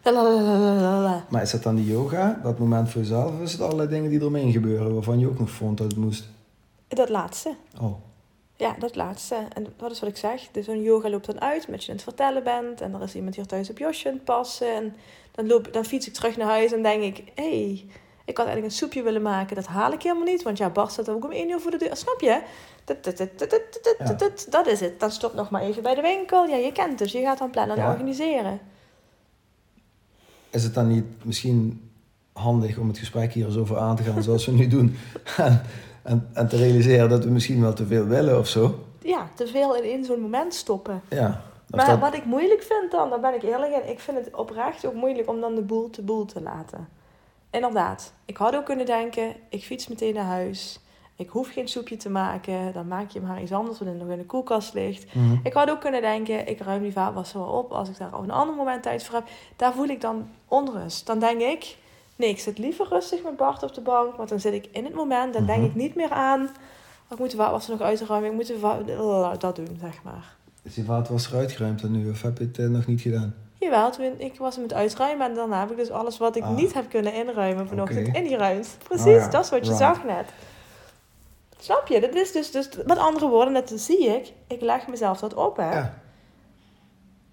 lalalala. 0.03 1.25
Maar 1.29 1.41
is 1.41 1.51
dat 1.51 1.63
dan 1.63 1.75
die 1.75 1.85
yoga, 1.85 2.39
dat 2.43 2.59
moment 2.59 2.89
voor 2.89 3.01
jezelf, 3.01 3.31
of 3.33 3.41
is 3.41 3.51
het 3.51 3.61
allerlei 3.61 3.89
dingen 3.89 4.09
die 4.09 4.19
eromheen 4.19 4.51
gebeuren, 4.51 4.93
waarvan 4.93 5.19
je 5.19 5.27
ook 5.27 5.39
nog 5.39 5.49
vond 5.49 5.77
dat 5.77 5.87
het 5.87 5.97
moest? 5.99 6.27
Dat 6.87 7.09
laatste. 7.09 7.55
Oh, 7.81 7.93
Ja, 8.55 8.75
dat 8.79 8.95
laatste. 8.95 9.35
En 9.53 9.65
dat 9.77 9.91
is 9.91 9.99
wat 9.99 10.09
ik 10.09 10.17
zeg. 10.17 10.47
Dus 10.51 10.65
zo'n 10.65 10.81
yoga 10.81 11.09
loopt 11.09 11.25
dan 11.25 11.41
uit 11.41 11.67
met 11.67 11.83
je 11.83 11.89
aan 11.89 11.95
het 11.95 12.03
vertellen 12.03 12.43
bent. 12.43 12.81
En 12.81 12.93
er 12.93 13.01
is 13.01 13.15
iemand 13.15 13.35
hier 13.35 13.45
thuis 13.45 13.69
op 13.69 13.77
Josje 13.77 14.07
aan 14.07 14.13
het 14.13 14.23
passen. 14.23 14.75
En 14.75 14.95
dan, 15.31 15.47
loop, 15.47 15.73
dan 15.73 15.85
fiets 15.85 16.07
ik 16.07 16.13
terug 16.13 16.37
naar 16.37 16.47
huis 16.47 16.71
en 16.71 16.83
denk 16.83 17.03
ik... 17.03 17.23
Hé, 17.35 17.43
hey, 17.65 17.85
ik 18.25 18.37
had 18.37 18.45
eigenlijk 18.45 18.65
een 18.65 18.79
soepje 18.79 19.01
willen 19.03 19.21
maken. 19.21 19.55
Dat 19.55 19.65
haal 19.65 19.91
ik 19.91 20.01
helemaal 20.01 20.23
niet. 20.25 20.43
Want 20.43 20.57
ja, 20.57 20.69
Bart 20.69 20.91
staat 20.91 21.09
ook 21.09 21.23
om 21.23 21.31
één 21.31 21.49
uur 21.49 21.59
voor 21.59 21.71
de 21.71 21.77
deur. 21.77 21.95
Snap 21.95 22.21
je? 22.21 22.41
Dat, 22.83 23.03
dat, 23.03 23.17
dat, 24.19 24.45
dat, 24.49 24.67
is 24.67 24.79
het. 24.79 24.99
Dan 24.99 25.11
stop 25.11 25.33
nog 25.33 25.49
maar 25.49 25.61
even 25.61 25.83
bij 25.83 25.95
de 25.95 26.01
winkel. 26.01 26.45
Ja, 26.45 26.55
je 26.55 26.71
kent. 26.71 26.97
Dus 26.97 27.11
je 27.11 27.21
gaat 27.21 27.37
dan 27.37 27.49
plannen 27.49 27.77
en 27.77 27.83
Ja. 27.83 27.91
organiseren. 27.91 28.59
is 30.49 30.63
het 30.63 30.73
dan 30.73 30.87
niet 30.87 31.25
misschien 31.25 31.89
handig 32.33 32.77
om 32.77 32.87
het 32.87 32.97
gesprek 32.97 33.33
hier 33.33 33.45
eens 33.45 33.57
over 33.57 33.77
aan 33.77 33.95
te 33.95 34.03
gaan 34.03 34.23
zoals 34.23 34.45
we 34.45 34.51
nu 34.51 34.67
doen? 34.67 34.95
En, 35.37 35.61
en, 36.03 36.29
en 36.33 36.47
te 36.47 36.57
realiseren 36.57 37.09
dat 37.09 37.23
we 37.23 37.29
misschien 37.29 37.61
wel 37.61 37.73
te 37.73 37.85
veel 37.85 38.05
willen 38.05 38.39
of 38.39 38.47
zo? 38.47 38.79
Ja, 39.01 39.29
te 39.35 39.47
veel 39.47 39.75
in, 39.75 39.91
in 39.91 40.05
zo'n 40.05 40.19
moment 40.21 40.53
stoppen. 40.53 41.01
Ja. 41.09 41.43
Maar 41.69 41.85
dat- 41.87 41.99
wat 41.99 42.13
ik 42.13 42.25
moeilijk 42.25 42.61
vind 42.63 42.91
dan, 42.91 43.09
daar 43.09 43.19
ben 43.19 43.33
ik 43.33 43.43
eerlijk 43.43 43.73
in, 43.73 43.89
ik 43.89 43.99
vind 43.99 44.17
het 44.25 44.35
oprecht 44.35 44.85
ook 44.85 44.93
moeilijk 44.93 45.29
om 45.29 45.41
dan 45.41 45.55
de 45.55 45.61
boel 45.61 45.89
te 45.89 46.01
boel 46.01 46.25
te 46.25 46.41
laten. 46.41 46.87
Inderdaad, 47.51 48.13
ik 48.25 48.37
had 48.37 48.55
ook 48.55 48.65
kunnen 48.65 48.85
denken, 48.85 49.35
ik 49.49 49.63
fiets 49.63 49.87
meteen 49.87 50.13
naar 50.13 50.25
huis. 50.25 50.79
Ik 51.15 51.29
hoef 51.29 51.51
geen 51.53 51.67
soepje 51.67 51.97
te 51.97 52.09
maken, 52.09 52.73
dan 52.73 52.87
maak 52.87 53.09
je 53.09 53.21
maar 53.21 53.41
iets 53.41 53.51
anders 53.51 53.79
wat 53.79 53.95
nog 53.95 54.09
in 54.09 54.17
de 54.17 54.25
koelkast 54.25 54.73
ligt. 54.73 55.13
Mhm. 55.15 55.35
Ik 55.43 55.53
had 55.53 55.69
ook 55.69 55.81
kunnen 55.81 56.01
denken, 56.01 56.47
ik 56.47 56.59
ruim 56.59 56.81
die 56.81 56.91
vaatwasser 56.91 57.39
wel 57.39 57.49
op 57.49 57.71
als 57.71 57.89
ik 57.89 57.97
daar 57.97 58.15
op 58.17 58.23
een 58.23 58.31
ander 58.31 58.55
moment 58.55 58.83
tijd 58.83 59.03
voor 59.03 59.15
heb. 59.15 59.27
Daar 59.55 59.73
voel 59.73 59.87
ik 59.87 60.01
dan 60.01 60.27
onrust. 60.47 61.05
Dan 61.05 61.19
denk 61.19 61.41
ik, 61.41 61.77
nee, 62.15 62.29
ik 62.29 62.39
zit 62.39 62.57
liever 62.57 62.87
rustig 62.89 63.23
met 63.23 63.35
Bart 63.37 63.63
op 63.63 63.73
de 63.73 63.81
bank, 63.81 64.15
want 64.15 64.29
dan 64.29 64.39
zit 64.39 64.53
ik 64.53 64.67
in 64.71 64.83
het 64.85 64.93
moment. 64.93 65.33
Dan 65.33 65.45
denk 65.45 65.57
Mhm. 65.59 65.67
ik 65.69 65.75
niet 65.75 65.95
meer 65.95 66.09
aan, 66.11 66.49
ik 67.09 67.17
moet 67.19 67.31
de 67.31 67.37
vaatwasser 67.37 67.71
nog 67.71 67.81
uitruimen, 67.81 68.29
ik 68.29 68.35
moet 68.35 68.47
de 68.47 69.35
dat 69.39 69.55
doen, 69.55 69.77
zeg 69.81 70.03
maar. 70.03 70.35
Is 70.63 70.73
die 70.73 70.83
vaatwasser 70.83 71.37
uitgeruimd 71.37 71.81
dan 71.81 71.91
nu 71.91 72.09
of 72.09 72.21
heb 72.21 72.37
je 72.37 72.43
het 72.43 72.57
eh, 72.59 72.65
nog 72.67 72.85
niet 72.87 73.01
gedaan? 73.01 73.35
Jawel, 73.63 73.91
toen 73.91 74.05
ik 74.17 74.37
was 74.37 74.55
hem 74.55 74.63
het 74.63 74.73
uitruimen 74.73 75.27
en 75.29 75.33
daarna 75.35 75.59
heb 75.59 75.71
ik 75.71 75.77
dus 75.77 75.91
alles 75.91 76.17
wat 76.17 76.35
ik 76.35 76.43
Ah. 76.43 76.55
niet 76.55 76.73
heb 76.73 76.89
kunnen 76.89 77.13
inruimen 77.13 77.67
vanochtend 77.67 78.15
ingeruimd. 78.15 78.77
Precies, 78.87 79.05
Oh 79.05 79.11
ja, 79.13 79.27
dat 79.27 79.43
is 79.43 79.49
wat 79.49 79.65
je 79.65 79.71
right. 79.71 79.77
zag 79.83 80.03
net. 80.05 80.25
Snap 81.59 81.87
je? 81.87 81.99
Dat 82.01 82.15
is 82.15 82.31
dus, 82.31 82.51
dus, 82.51 82.69
met 82.85 82.97
andere 82.97 83.27
woorden, 83.27 83.53
dat 83.53 83.71
zie 83.75 84.05
ik. 84.05 84.33
Ik 84.47 84.61
leg 84.61 84.87
mezelf 84.87 85.19
dat 85.19 85.33
op, 85.33 85.57
hè. 85.57 85.71
Ja. 85.73 85.93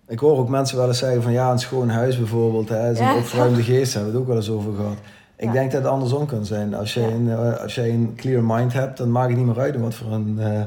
Ik 0.09 0.19
hoor 0.19 0.39
ook 0.39 0.49
mensen 0.49 0.77
wel 0.77 0.87
eens 0.89 0.99
zeggen 0.99 1.23
van 1.23 1.33
ja, 1.33 1.51
een 1.51 1.59
schoon 1.59 1.89
huis 1.89 2.19
bijvoorbeeld, 2.19 2.69
hè, 2.69 2.91
is 2.91 2.99
een 2.99 3.05
Ja. 3.07 3.17
opgeruimde 3.17 3.63
geest, 3.73 3.93
daar 3.95 4.03
hebben 4.03 4.13
we 4.13 4.19
het 4.19 4.21
ook 4.21 4.27
wel 4.27 4.37
eens 4.37 4.51
over 4.67 4.75
gehad. 4.83 4.97
Ik 5.37 5.45
Ja. 5.45 5.53
denk 5.53 5.71
dat 5.73 5.83
het 5.83 5.91
andersom 5.91 6.27
kan 6.27 6.45
zijn. 6.47 6.75
Als 6.75 6.95
jij, 6.95 7.13
een, 7.13 7.31
eh, 7.31 7.61
als 7.63 7.75
jij 7.75 7.91
een 7.91 8.13
clear 8.17 8.43
mind 8.45 8.73
hebt, 8.73 8.97
dan 8.99 9.11
maakt 9.13 9.29
het 9.29 9.37
niet 9.39 9.47
meer 9.47 9.59
uit 9.59 9.77
wat 9.81 9.95
voor 9.95 10.13
een 10.13 10.39
eh 10.41 10.63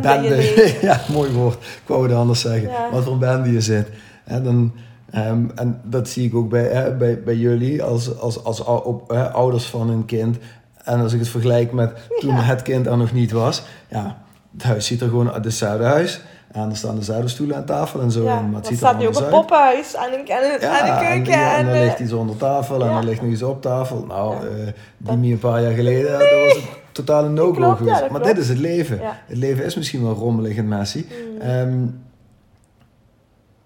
Bende 0.00 0.52
ja, 0.88 1.00
mooi 1.12 1.32
woord. 1.32 1.54
Ik 1.54 1.82
wou 1.86 2.02
het 2.08 2.16
anders 2.16 2.40
zeggen. 2.40 2.70
Wat 2.92 3.04
voor 3.04 3.12
een 3.12 3.18
bende 3.18 3.52
je 3.52 3.60
zit. 3.60 3.88
Hè, 4.24 4.42
dan, 4.42 4.72
ehm, 5.10 5.44
en 5.54 5.80
dat 5.84 6.08
zie 6.08 6.26
ik 6.26 6.34
ook 6.34 6.48
bij, 6.48 6.64
hè, 6.64 6.94
bij, 6.94 7.22
bij 7.22 7.36
jullie 7.36 7.82
als, 7.82 8.18
als, 8.18 8.44
als 8.44 8.64
ou- 8.66 8.84
op, 8.84 9.10
hè, 9.10 9.32
ouders 9.32 9.66
van 9.66 9.90
een 9.90 10.04
kind. 10.04 10.36
En 10.84 11.00
als 11.00 11.12
ik 11.12 11.18
het 11.18 11.28
vergelijk 11.28 11.72
met 11.72 11.92
toen 12.18 12.34
Ja. 12.34 12.40
het 12.42 12.62
kind 12.62 12.86
er 12.86 12.96
nog 12.96 13.12
niet 13.12 13.32
was. 13.32 13.62
Ja, 13.88 14.16
het 14.52 14.62
huis 14.62 14.86
ziet 14.86 15.00
er 15.00 15.08
gewoon 15.08 15.30
uit 15.32 15.44
hetzelfde 15.44 15.84
huis. 15.84 16.20
En 16.52 16.70
er 16.70 16.76
staan 16.76 16.94
de 16.94 17.02
zuiderstoelen 17.02 17.56
aan 17.56 17.64
tafel 17.64 18.00
en 18.00 18.10
zo. 18.10 18.24
Ja, 18.24 18.38
en, 18.38 18.54
het 18.54 18.62
ziet 18.66 18.70
er 18.72 18.76
staat 18.86 18.98
nu 18.98 19.06
ook 19.06 19.16
een 19.16 19.28
poppenhuis 19.28 19.96
aan 19.96 20.10
de, 20.10 20.16
aan 20.16 20.24
Ja, 20.60 20.80
aan 20.80 21.00
de 21.00 21.04
en, 21.06 21.12
keuken. 21.12 21.32
ja, 21.40 21.52
en 21.52 21.58
en, 21.58 21.64
dan 21.66 21.74
eh, 21.74 21.80
ligt 21.82 21.98
iets 21.98 22.12
onder 22.12 22.36
tafel 22.36 22.82
en 22.84 22.88
dan 22.92 23.04
ligt 23.04 23.22
nog 23.22 23.30
iets 23.30 23.42
op 23.42 23.62
tafel. 23.62 24.04
Nou, 24.08 24.34
eh, 24.34 24.66
die 24.98 25.16
meer 25.16 25.32
een 25.32 25.38
paar 25.38 25.62
jaar 25.62 25.72
geleden, 25.72 26.10
dat 26.12 26.20
was 26.20 26.58
het 26.92 27.08
een 27.08 27.32
no-go 27.34 27.52
Klopt, 27.52 27.78
ja, 27.78 27.84
geweest. 27.84 28.00
maar 28.00 28.08
klopt. 28.20 28.24
dit 28.24 28.38
is 28.38 28.48
het 28.48 28.58
leven. 28.58 28.98
Het 29.02 29.36
leven 29.36 29.64
is 29.64 29.74
misschien 29.76 30.02
wel 30.02 30.14
rommelig 30.14 30.56
en 30.56 30.68
messy. 30.68 31.04
Mm. 31.34 31.40
Ehm, 31.40 31.76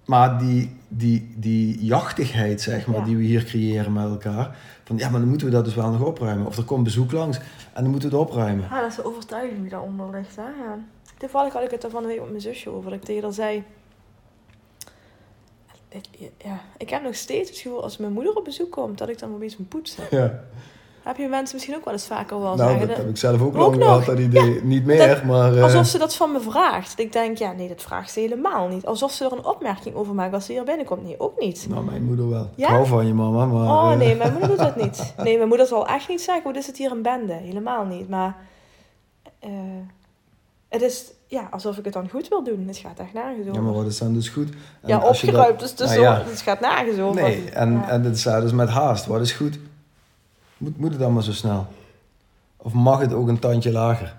maar 0.09 0.39
die, 0.39 0.77
die, 0.89 1.35
die 1.37 1.85
jachtigheid, 1.85 2.61
zeg 2.61 2.87
maar, 2.87 2.99
Ja. 2.99 3.05
die 3.05 3.17
we 3.17 3.23
hier 3.23 3.45
creëren 3.45 3.93
met 3.93 4.05
elkaar. 4.05 4.57
Van 4.85 4.97
ja, 4.99 5.09
maar 5.09 5.21
dan 5.21 5.29
moeten 5.29 5.47
we 5.47 5.53
dat 5.53 5.65
dus 5.65 5.75
wel 5.75 5.91
nog 5.91 6.05
opruimen. 6.05 6.47
Of 6.47 6.57
er 6.57 6.65
komt 6.65 6.85
bezoek 6.85 7.13
langs 7.13 7.39
en 7.73 7.83
dan 7.83 7.91
moeten 7.91 8.11
we 8.11 8.17
het 8.17 8.27
opruimen. 8.27 8.65
Ja, 8.71 8.81
dat 8.81 8.91
is 8.91 8.97
de 8.97 9.05
overtuiging 9.05 9.61
die 9.61 9.71
daaronder 9.71 10.11
ligt. 10.11 10.37
Hè? 10.37 10.43
Ja. 10.43 10.79
Toevallig 11.19 11.53
had 11.53 11.63
ik 11.63 11.71
het 11.71 11.85
er 11.85 11.91
van 11.91 12.03
de 12.03 12.09
week 12.09 12.21
met 12.21 12.29
mijn 12.29 12.41
zusje 12.41 12.71
over. 12.71 12.91
Dat 12.91 12.99
ik 12.99 13.05
tegen 13.05 13.23
haar 13.23 13.33
zei... 13.33 13.65
Ik, 15.89 16.05
ja, 16.45 16.61
ik 16.77 16.91
heb 16.91 17.03
nog 17.03 17.15
steeds 17.15 17.51
het 17.51 17.59
gevoel 17.59 17.83
als 17.83 17.97
mijn 17.97 18.13
moeder 18.13 18.35
op 18.35 18.45
bezoek 18.45 18.71
komt... 18.71 18.99
dat 18.99 19.09
ik 19.09 19.19
dan 19.19 19.35
opeens 19.35 19.57
moet 19.57 19.69
poetsen. 19.69 20.05
Ja. 20.11 20.45
Heb 21.09 21.17
je 21.17 21.29
mensen 21.29 21.55
misschien 21.57 21.77
ook 21.77 21.85
wel 21.85 21.93
eens 21.95 22.07
vaker 22.07 22.41
wel 22.41 22.55
Nou, 22.55 22.69
zeggen? 22.71 22.89
dat 22.89 22.97
heb 22.97 23.09
ik 23.09 23.17
zelf 23.17 23.41
ook, 23.41 23.57
Ook 23.57 23.75
lang 23.75 23.83
gehad, 23.83 24.05
dat 24.05 24.19
idee. 24.19 24.65
Niet 24.65 24.85
meer, 24.85 25.23
maar... 25.27 25.57
eh, 25.57 25.63
Alsof 25.63 25.87
ze 25.87 25.99
dat 25.99 26.15
van 26.15 26.33
me 26.33 26.41
vraagt. 26.41 26.89
Dat 26.97 27.07
ik 27.07 27.13
denk, 27.13 27.39
ja, 27.39 27.53
nee, 27.53 27.69
dat 27.69 27.83
vraagt 27.83 28.11
ze 28.11 28.21
helemaal 28.21 28.69
niet. 28.69 28.87
Alsof 28.87 29.13
ze 29.13 29.25
er 29.25 29.33
een 29.33 29.45
opmerking 29.45 29.95
over 29.95 30.15
maakt 30.15 30.35
als 30.35 30.45
ze 30.47 30.53
hier 30.53 30.65
binnenkomt. 30.65 31.03
Nee, 31.05 31.21
ook 31.21 31.41
niet. 31.41 31.67
Nou, 31.69 31.85
mijn 31.85 32.05
moeder 32.05 32.29
wel. 32.29 32.51
Ja? 32.55 32.67
Ik 32.69 32.73
hou 32.75 32.87
van 32.87 33.07
je 33.07 33.15
mama, 33.15 33.47
maar... 33.47 33.85
Oh 33.85 33.93
eh, 33.93 33.99
nee, 33.99 34.15
mijn 34.17 34.33
moeder 34.39 34.49
doet 34.49 34.59
dat 34.59 34.77
niet. 34.77 35.15
Nee, 35.23 35.37
mijn 35.37 35.49
moeder 35.49 35.67
zal 35.67 35.87
echt 35.87 36.09
niet 36.09 36.21
zeggen, 36.23 36.45
wat 36.45 36.57
is 36.57 36.67
het 36.67 36.77
hier 36.77 36.91
een 36.91 37.03
bende? 37.03 37.33
Helemaal 37.33 37.85
niet. 37.85 38.09
Maar 38.09 38.37
eh, 39.39 39.51
het 40.69 40.83
is 40.83 41.05
ja, 41.27 41.49
alsof 41.51 41.77
ik 41.79 41.85
het 41.85 41.93
dan 41.95 42.09
goed 42.11 42.29
wil 42.29 42.45
doen. 42.45 42.65
Het 42.67 42.77
gaat 42.77 42.99
echt 42.99 43.13
nergens 43.13 43.41
over. 43.49 43.55
Ja, 43.55 43.61
maar 43.61 43.73
wat 43.75 43.87
is 43.87 43.99
dan 43.99 44.13
dus 44.15 44.29
goed? 44.29 44.49
En 44.51 44.89
Ja, 44.89 44.95
je 44.95 45.01
dat- 45.01 45.09
opgeruimd, 45.11 45.61
dus, 45.61 45.75
dus 45.75 45.87
Nou 45.89 45.99
zo, 45.99 46.05
ja. 46.05 46.23
het 46.27 46.41
gaat 46.41 46.61
nergens 46.61 46.99
over. 46.99 47.23
Nee, 47.23 47.51
en, 47.51 47.73
Ja. 47.73 47.89
en 47.89 48.03
dit 48.03 48.19
staat 48.19 48.43
dus 48.43 48.53
met 48.53 48.69
haast. 48.69 49.07
Wat 49.07 49.21
is 49.21 49.33
goed? 49.33 49.59
Moet, 50.59 50.79
moet 50.79 50.93
het 50.93 51.03
allemaal 51.03 51.23
zo 51.23 51.33
snel? 51.33 51.67
Of 52.57 52.73
mag 52.73 53.01
het 53.01 53.13
ook 53.13 53.29
een 53.29 53.39
tandje 53.39 53.73
lager? 53.73 54.15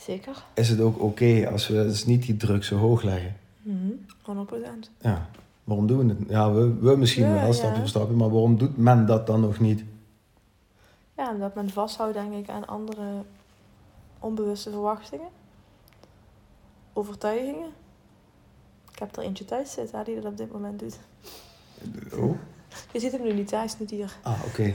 Zeker. 0.00 0.44
Is 0.54 0.68
het 0.68 0.80
ook 0.80 1.00
oké 1.02 1.48
als 1.52 1.68
we 1.68 1.74
dus 1.74 2.04
niet 2.06 2.22
die 2.22 2.36
druk 2.36 2.64
zo 2.64 2.76
hoog 2.76 3.02
leggen? 3.02 3.36
Mhm, 3.62 3.90
100%. 4.22 4.90
Ja, 5.00 5.28
waarom 5.64 5.86
doen 5.86 5.98
we 6.06 6.14
het? 6.14 6.28
Ja, 6.28 6.52
we, 6.52 6.74
we 6.74 6.96
misschien 6.96 7.26
Ja, 7.28 7.42
wel, 7.42 7.52
stapje 7.52 7.72
ja. 7.74 7.78
voor 7.78 7.88
stapje, 7.88 8.14
maar 8.14 8.30
waarom 8.30 8.58
doet 8.58 8.76
men 8.76 9.06
dat 9.06 9.26
dan 9.26 9.40
nog 9.40 9.58
niet? 9.60 9.84
Ja, 11.16 11.30
omdat 11.32 11.54
men 11.54 11.70
vasthoudt, 11.70 12.14
denk 12.14 12.34
ik, 12.34 12.48
aan 12.48 12.66
andere 12.66 13.22
onbewuste 14.18 14.70
verwachtingen. 14.70 15.28
Overtuigingen. 16.92 17.68
Ik 18.92 18.98
heb 18.98 19.16
er 19.16 19.22
eentje 19.22 19.44
thuis 19.44 19.72
zitten 19.72 19.98
hè, 19.98 20.04
die 20.04 20.14
dat 20.14 20.24
op 20.24 20.36
dit 20.36 20.52
moment 20.52 20.78
doet. 20.78 20.98
Oh, 22.14 22.36
Je 22.92 23.00
ziet 23.00 23.12
hem 23.12 23.22
nu 23.22 23.32
niet 23.32 23.48
thuis, 23.48 23.78
niet 23.78 23.90
hier. 23.90 24.16
ah, 24.22 24.40
oké. 24.46 24.74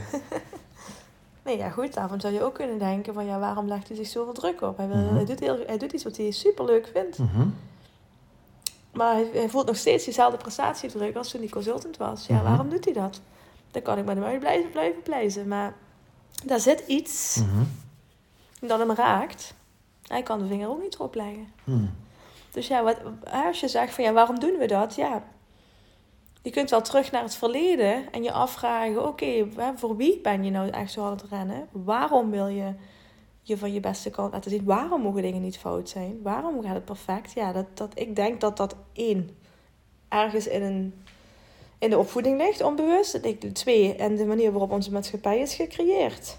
Nee, 1.44 1.56
ja 1.56 1.70
goed, 1.70 1.94
daarvan 1.94 2.20
zou 2.20 2.32
je 2.34 2.42
ook 2.42 2.54
kunnen 2.54 2.78
denken 2.78 3.14
van 3.14 3.24
ja, 3.24 3.38
waarom 3.38 3.66
legt 3.68 3.88
hij 3.88 3.96
zich 3.96 4.06
zoveel 4.06 4.32
druk 4.32 4.60
op? 4.60 4.76
Hij, 4.76 4.88
wil, 4.88 4.96
Mhm. 4.96 5.14
hij, 5.14 5.24
doet, 5.24 5.40
heel, 5.40 5.58
hij 5.66 5.78
doet 5.78 5.92
iets 5.92 6.04
wat 6.04 6.16
hij 6.16 6.30
super 6.30 6.64
leuk 6.64 6.90
vindt. 6.94 7.18
Mhm. 7.18 7.46
Maar 8.92 9.12
hij, 9.14 9.28
hij 9.32 9.48
voelt 9.48 9.66
nog 9.66 9.76
steeds 9.76 10.04
diezelfde 10.04 10.36
prestatiedruk 10.38 11.16
als 11.16 11.30
toen 11.30 11.40
hij 11.40 11.48
consultant 11.48 11.96
was. 11.96 12.26
Ja, 12.26 12.34
Mhm. 12.34 12.44
waarom 12.44 12.68
doet 12.70 12.84
hij 12.84 12.94
dat? 12.94 13.20
Dan 13.70 13.82
kan 13.82 13.98
ik 13.98 14.04
met 14.04 14.16
hem 14.16 14.24
uit 14.24 14.38
blijven, 14.40 14.70
blijven 14.70 15.02
pleizen. 15.02 15.48
Maar 15.48 15.74
daar 16.44 16.60
zit 16.60 16.80
iets 16.86 17.40
dat 18.60 18.78
hem 18.78 18.92
raakt. 18.92 19.54
Hij 20.06 20.22
kan 20.22 20.38
de 20.38 20.46
vinger 20.46 20.68
ook 20.68 20.82
niet 20.82 20.94
erop 20.94 21.14
leggen. 21.14 21.52
Dus 22.50 22.66
ja, 22.66 22.82
wat, 22.82 22.96
als 23.46 23.60
je 23.60 23.68
zegt 23.68 23.94
van 23.94 24.04
ja, 24.04 24.12
waarom 24.12 24.40
doen 24.40 24.56
we 24.58 24.66
dat? 24.66 24.94
Ja, 24.94 25.22
je 26.44 26.50
kunt 26.50 26.70
wel 26.70 26.82
terug 26.82 27.10
naar 27.10 27.22
het 27.22 27.34
verleden 27.34 28.12
en 28.12 28.22
je 28.22 28.32
afvragen: 28.32 29.06
oké, 29.06 29.48
voor 29.74 29.96
wie 29.96 30.20
ben 30.20 30.44
je 30.44 30.50
nou 30.50 30.70
echt 30.70 30.92
zo 30.92 31.04
aan 31.04 31.10
het 31.10 31.24
rennen? 31.30 31.68
Waarom 31.72 32.30
wil 32.30 32.46
je 32.46 32.72
je 33.42 33.56
van 33.56 33.72
je 33.72 33.80
beste 33.80 34.10
kant 34.10 34.32
laten 34.32 34.50
zien? 34.50 34.64
Waarom 34.64 35.02
mogen 35.02 35.22
dingen 35.22 35.42
niet 35.42 35.58
fout 35.58 35.88
zijn? 35.88 36.20
Waarom 36.22 36.62
gaat 36.62 36.74
het 36.74 36.84
perfect? 36.84 37.32
Ja, 37.32 37.52
dat, 37.52 37.66
dat, 37.74 37.98
ik 37.98 38.16
denk 38.16 38.40
dat 38.40 38.56
dat 38.56 38.76
één 38.92 39.36
ergens 40.08 40.46
in, 40.46 40.62
een, 40.62 40.94
in 41.78 41.90
de 41.90 41.98
opvoeding 41.98 42.38
ligt, 42.38 42.62
onbewust. 42.62 43.14
Ik, 43.14 43.54
twee, 43.54 43.94
en 43.94 44.16
de 44.16 44.24
manier 44.24 44.50
waarop 44.50 44.70
onze 44.70 44.92
maatschappij 44.92 45.38
is 45.38 45.54
gecreëerd. 45.54 46.38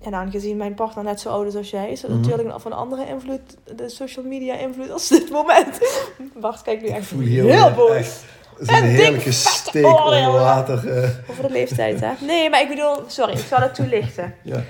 En 0.00 0.14
aangezien 0.14 0.56
mijn 0.56 0.74
partner 0.74 1.04
net 1.04 1.20
zo 1.20 1.28
oud 1.28 1.46
is 1.46 1.54
als 1.56 1.70
jij, 1.70 1.90
is 1.90 2.00
dat 2.00 2.10
Mhm. 2.10 2.20
natuurlijk 2.20 2.48
nog 2.48 2.62
van 2.62 2.72
andere 2.72 3.06
invloed, 3.06 3.40
de 3.76 3.88
social 3.88 4.24
media 4.24 4.54
invloed 4.54 4.90
als 4.90 5.08
dit 5.08 5.30
moment. 5.30 5.78
Bart 6.40 6.62
kijkt 6.62 6.82
nu 6.82 6.88
echt 6.88 7.06
voel 7.06 7.20
heel 7.20 7.44
weer 7.44 7.72
boos. 7.74 7.90
echt 7.90 8.24
zo'n 8.60 8.76
Een 8.76 8.82
heerlijke 8.84 9.32
steek 9.32 9.86
onder 9.86 10.16
ja. 10.18 10.30
water. 10.30 10.88
eh. 11.02 11.10
Over 11.30 11.42
de 11.42 11.50
leeftijd, 11.52 12.00
hè? 12.00 12.10
Nee, 12.20 12.50
maar 12.50 12.60
ik 12.62 12.68
bedoel, 12.68 12.94
sorry, 13.06 13.32
ik 13.32 13.44
zal 13.48 13.58
het 13.60 13.74
toelichten. 13.74 14.34
ja. 14.44 14.62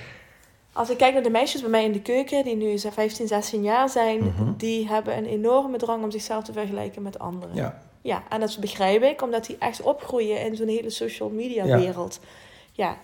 Als 0.73 0.91
ik 0.91 0.97
kijk 0.97 1.13
naar 1.13 1.23
de 1.23 1.31
meisjes 1.31 1.61
bij 1.61 1.71
mij 1.71 1.85
in 1.85 1.93
de 1.93 2.01
keuken, 2.03 2.45
die 2.45 2.57
nu 2.57 2.79
zo'n 2.79 2.93
15, 2.93 3.27
16 3.27 3.63
jaar 3.63 3.89
zijn, 3.89 4.19
Mhm. 4.19 4.53
die 4.57 4.89
hebben 4.89 5.17
een 5.17 5.27
enorme 5.27 5.77
drang 5.79 6.05
om 6.05 6.11
zichzelf 6.11 6.45
te 6.45 6.53
vergelijken 6.53 7.03
met 7.03 7.19
anderen. 7.19 7.55
ja, 7.55 7.79
Ja, 8.03 8.23
en 8.29 8.41
dat 8.41 8.57
begrijp 8.61 9.03
ik, 9.03 9.23
omdat 9.23 9.47
die 9.47 9.57
echt 9.59 9.83
opgroeien 9.83 10.41
in 10.41 10.57
zo'n 10.57 10.69
hele 10.69 10.91
social 10.91 11.29
media 11.29 11.65
wereld. 11.65 12.19
Ja, 12.23 12.29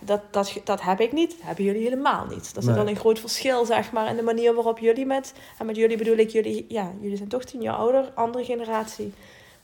dat, 0.04 0.20
dat, 0.30 0.60
dat 0.64 0.82
heb 0.82 1.00
ik 1.00 1.12
niet. 1.12 1.30
Dat 1.30 1.46
hebben 1.46 1.64
jullie 1.64 1.82
helemaal 1.82 2.26
niet. 2.26 2.54
Dat 2.54 2.62
is 2.62 2.68
Nee. 2.68 2.74
wel 2.74 2.88
een 2.88 2.96
groot 2.96 3.18
verschil, 3.18 3.64
zeg 3.64 3.92
maar, 3.92 4.08
in 4.10 4.16
de 4.16 4.22
manier 4.22 4.54
waarop 4.54 4.78
jullie 4.78 5.06
met... 5.06 5.34
En 5.58 5.66
met 5.66 5.76
jullie 5.76 5.96
bedoel 5.96 6.16
ik, 6.16 6.30
jullie, 6.30 6.66
ja, 6.68 6.92
jullie 7.00 7.16
zijn 7.16 7.28
toch 7.28 7.44
tien 7.44 7.62
jaar 7.62 7.74
ouder, 7.74 8.12
andere 8.14 8.44
generatie 8.44 9.12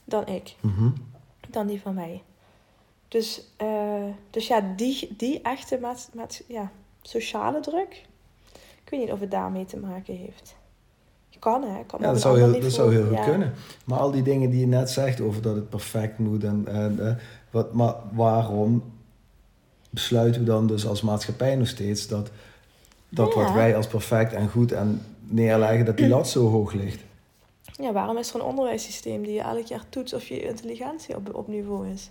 dan 0.03 0.27
ik. 0.27 0.55
Mhm. 0.59 0.89
Dan 1.49 1.67
die 1.67 1.81
van 1.81 1.93
mij. 1.93 2.21
Dus, 3.07 3.41
eh, 3.57 4.03
dus 4.29 4.47
ja, 4.47 4.73
die, 4.75 5.13
die 5.17 5.41
echte 5.41 5.77
maat, 5.81 6.09
maat, 6.13 6.43
ja, 6.47 6.71
sociale 7.01 7.59
druk... 7.59 8.05
Ik 8.83 8.89
weet 8.89 8.99
niet 8.99 9.11
of 9.11 9.19
het 9.19 9.31
daarmee 9.31 9.65
te 9.65 9.77
maken 9.77 10.15
heeft. 10.15 10.55
Kan, 11.39 11.63
hè? 11.63 11.83
Kan 11.85 11.99
Ja, 12.01 12.11
dat 12.11 12.21
zou, 12.21 12.37
heel, 12.37 12.45
dat 12.51 12.53
niveau. 12.61 12.71
zou 12.73 12.93
heel 12.93 13.05
goed 13.07 13.17
Ja. 13.17 13.23
kunnen. 13.23 13.53
Maar 13.85 13.99
al 13.99 14.11
die 14.11 14.21
dingen 14.21 14.49
die 14.49 14.59
je 14.59 14.67
net 14.67 14.89
zegt 14.89 15.21
over 15.21 15.41
dat 15.41 15.55
het 15.55 15.69
perfect 15.69 16.19
moet 16.19 16.43
en, 16.43 16.67
en 16.67 17.07
eh, 17.07 17.15
wat, 17.51 17.73
maar 17.73 17.95
waarom 18.11 18.83
besluiten 19.93 20.41
we 20.41 20.47
dan 20.47 20.67
dus 20.67 20.87
als 20.87 21.01
maatschappij 21.01 21.55
nog 21.55 21.67
steeds 21.67 22.07
dat, 22.07 22.29
dat 23.09 23.33
wat 23.33 23.47
Ja. 23.47 23.53
wij 23.53 23.75
als 23.75 23.87
perfect 23.87 24.33
en 24.33 24.49
goed 24.49 24.71
en 24.71 25.01
neerleggen, 25.27 25.85
dat 25.85 25.97
die 25.97 26.07
lat 26.07 26.27
zo 26.29 26.49
hoog 26.49 26.73
ligt? 26.73 26.99
Ja, 27.81 27.91
waarom 27.91 28.17
is 28.17 28.29
er 28.29 28.35
een 28.35 28.41
onderwijssysteem 28.45 29.23
die 29.23 29.33
je 29.33 29.41
elk 29.41 29.65
jaar 29.65 29.83
toetst 29.89 30.13
of 30.13 30.27
je 30.27 30.41
intelligentie 30.47 31.15
op, 31.15 31.35
op 31.35 31.47
niveau 31.47 31.87
is? 31.89 32.09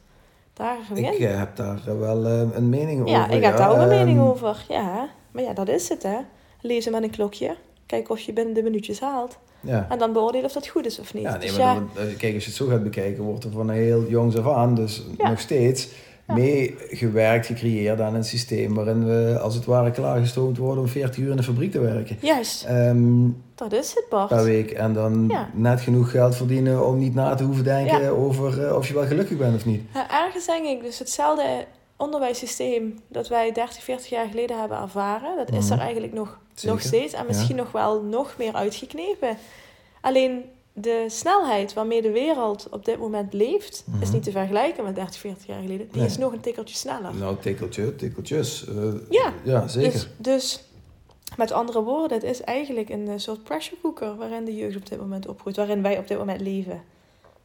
Daar 0.53 0.77
Ik 0.95 1.17
heb 1.19 1.57
daar 1.57 1.99
wel 1.99 2.27
een 2.27 2.69
mening 2.69 3.09
Ja, 3.09 3.23
over. 3.23 3.37
ik 3.37 3.43
heb 3.45 3.57
daar 3.57 3.71
ook 3.71 3.77
een 3.77 3.89
mening 3.89 4.19
Ehm, 4.19 4.27
over. 4.27 4.65
Ja, 4.69 5.09
maar 5.31 5.43
ja, 5.43 5.53
dat 5.53 5.69
is 5.69 5.89
het, 5.89 6.03
hè. 6.03 6.17
Lezen 6.61 6.93
met 6.93 7.03
een 7.03 7.11
klokje. 7.11 7.57
Kijken 7.87 8.11
of 8.11 8.21
je 8.21 8.33
binnen 8.33 8.55
de 8.55 8.63
minuutjes 8.63 9.01
haalt. 9.01 9.39
Ja. 9.61 9.87
En 9.91 9.99
dan 9.99 10.13
beoordelen 10.13 10.47
of 10.47 10.53
dat 10.53 10.67
goed 10.67 10.87
is 10.87 10.99
of 10.99 11.15
niet. 11.15 11.23
Ja, 11.23 11.31
nee, 11.37 11.41
dus 11.41 11.51
maar 11.59 11.61
ja, 11.67 11.75
dan- 11.75 11.89
eh, 11.97 12.17
kijk, 12.17 12.35
als 12.35 12.43
je 12.45 12.49
het 12.51 12.59
zo 12.59 12.67
gaat 12.67 12.83
bekijken, 12.83 13.23
wordt 13.23 13.45
er 13.45 13.51
van 13.51 13.71
heel 13.71 14.09
jongs 14.09 14.37
af 14.37 14.55
aan, 14.55 14.75
dus 14.75 15.03
Ja. 15.19 15.29
nog 15.29 15.41
steeds, 15.41 15.89
Ja. 16.37 16.43
meegewerkt, 16.43 17.47
gecreëerd 17.47 18.01
aan 18.01 18.15
een 18.15 18.25
systeem 18.25 18.75
waarin 18.75 19.05
we 19.07 19.39
als 19.43 19.55
het 19.55 19.65
ware 19.65 19.91
klaargestoomd 19.91 20.59
worden 20.59 20.83
om 20.83 20.89
40 20.89 21.17
uur 21.19 21.31
in 21.31 21.37
de 21.37 21.43
fabriek 21.43 21.71
te 21.73 21.81
werken. 21.81 22.17
juist, 22.21 22.65
Ehm, 22.65 23.29
dat 23.55 23.73
is 23.73 23.95
het, 23.95 24.05
Bart. 24.11 24.29
per 24.29 24.45
week. 24.45 24.71
En 24.71 24.93
dan 24.93 25.25
Ja. 25.29 25.49
net 25.55 25.81
genoeg 25.81 26.11
geld 26.11 26.37
verdienen 26.37 26.87
om 26.87 26.99
niet 26.99 27.15
na 27.15 27.35
te 27.35 27.45
hoeven 27.45 27.65
denken 27.65 28.01
Ja. 28.03 28.09
over 28.09 28.67
eh, 28.67 28.77
of 28.77 28.89
je 28.89 28.95
wel 28.95 29.07
gelukkig 29.07 29.37
bent 29.39 29.55
of 29.55 29.65
niet. 29.67 29.83
Ja, 29.95 30.25
ergens 30.25 30.47
denk 30.47 30.67
ik 30.67 30.83
dus 30.83 30.99
hetzelfde 30.99 31.65
onderwijssysteem 31.97 32.99
dat 33.09 33.29
wij 33.29 33.53
30, 33.53 33.83
40 33.83 34.11
jaar 34.11 34.27
geleden 34.31 34.59
hebben 34.61 34.79
ervaren. 34.79 35.37
Dat 35.37 35.53
is 35.53 35.65
Mhm. 35.65 35.73
er 35.73 35.79
eigenlijk 35.81 36.13
nog, 36.13 36.39
Zeker, 36.55 36.71
nog 36.75 36.81
steeds. 36.85 37.13
En 37.13 37.27
misschien 37.27 37.57
nog 37.57 37.73
wel 37.73 38.03
nog 38.03 38.35
meer 38.39 38.55
uitgeknepen. 38.55 39.37
Alleen 40.01 40.43
de 40.73 41.05
snelheid 41.09 41.73
waarmee 41.73 42.03
de 42.03 42.11
wereld 42.11 42.69
op 42.71 42.85
dit 42.85 42.99
moment 42.99 43.33
leeft, 43.33 43.85
is 44.01 44.05
Mhm. 44.07 44.13
niet 44.13 44.23
te 44.23 44.31
vergelijken 44.31 44.85
met 44.85 44.95
30, 44.95 45.17
40 45.21 45.47
jaar 45.47 45.61
geleden. 45.61 45.87
Die 45.91 45.97
Nee. 46.01 46.07
is 46.07 46.19
nog 46.19 46.33
een 46.33 46.41
tikkeltje 46.41 46.77
sneller. 46.77 47.15
Nou, 47.15 47.37
tikkeltje, 47.41 47.95
tikkeltjes. 47.97 48.69
eh, 48.69 48.75
Ja. 49.09 49.33
Ja, 49.45 49.69
zeker. 49.69 49.93
Dus, 49.93 50.09
dus 50.19 50.65
met 51.37 51.53
andere 51.53 51.83
woorden, 51.83 52.19
het 52.19 52.27
is 52.27 52.41
eigenlijk 52.41 52.89
een 52.89 53.09
eh, 53.09 53.15
soort 53.17 53.43
pressure 53.43 53.81
cooker 53.83 54.17
waarin 54.17 54.45
de 54.45 54.55
jeugd 54.57 54.77
op 54.77 54.87
dit 54.89 54.99
moment 55.01 55.27
opgroeit, 55.29 55.57
waarin 55.57 55.83
wij 55.83 55.99
op 55.99 56.09
dit 56.09 56.19
moment 56.19 56.41
leven. 56.41 56.83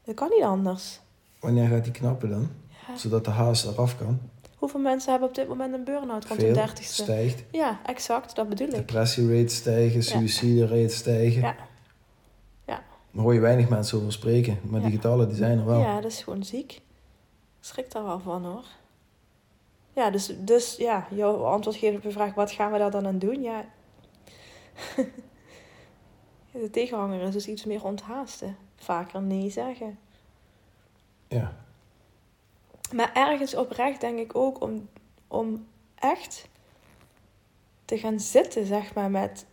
Dat 0.05 0.15
kan 0.15 0.29
niet 0.29 0.43
anders. 0.43 0.99
Wanneer 1.39 1.67
gaat 1.67 1.83
die 1.83 1.93
knappen 1.93 2.29
dan? 2.29 2.49
Ja. 2.87 2.97
Zodat 2.97 3.25
de 3.25 3.31
haast 3.31 3.65
eraf 3.65 3.97
kan. 3.97 4.19
Hoeveel 4.55 4.79
mensen 4.79 5.11
hebben 5.11 5.29
op 5.29 5.35
dit 5.35 5.47
moment 5.47 5.73
een 5.73 5.83
burn-out 5.83 6.25
rond 6.25 6.41
hun 6.41 6.53
dertigste? 6.53 7.01
stijgt. 7.03 7.43
Ja, 7.51 7.79
exact, 7.85 8.35
dat 8.35 8.49
bedoel 8.49 8.67
ik. 8.67 8.73
Depressierates 8.73 9.55
stijgen, 9.55 10.03
suïcide 10.03 10.89
stijgen. 10.89 11.41
Ja. 11.41 11.55
Hoor 13.17 13.33
je 13.33 13.39
weinig 13.39 13.69
mensen 13.69 13.97
over 13.97 14.11
spreken. 14.11 14.59
Maar 14.63 14.79
die 14.79 14.89
Ja. 14.89 14.95
getallen 14.95 15.27
die 15.27 15.37
zijn 15.37 15.59
er 15.59 15.65
wel. 15.65 15.79
Ja, 15.79 16.01
dat 16.01 16.11
is 16.11 16.23
gewoon 16.23 16.43
ziek. 16.43 16.81
Schrik 17.59 17.91
daar 17.91 18.03
wel 18.03 18.19
van 18.19 18.45
hoor. 18.45 18.65
Ja, 19.93 20.09
dus, 20.09 20.33
dus 20.39 20.75
ja, 20.75 21.07
jouw 21.11 21.43
antwoord 21.43 21.75
geven 21.75 21.97
op 21.97 22.03
je 22.03 22.11
vraag, 22.11 22.33
wat 22.33 22.51
gaan 22.51 22.71
we 22.71 22.77
daar 22.77 22.91
dan 22.91 23.07
aan 23.07 23.19
doen? 23.19 23.41
Ja, 23.41 23.65
De 26.51 26.69
tegenhanger 26.69 27.21
is 27.21 27.31
dus 27.33 27.47
iets 27.47 27.65
meer 27.65 27.83
onthaasten. 27.83 28.57
Vaker 28.75 29.21
nee 29.21 29.49
zeggen. 29.49 29.99
Ja. 31.27 31.55
Maar 32.93 33.11
ergens 33.13 33.55
oprecht 33.55 34.01
denk 34.01 34.19
ik 34.19 34.35
ook 34.35 34.61
om, 34.61 34.89
om 35.27 35.67
echt 35.95 36.47
te 37.85 37.97
gaan 37.97 38.19
zitten, 38.19 38.65
zeg 38.65 38.93
maar, 38.93 39.11
met 39.11 39.45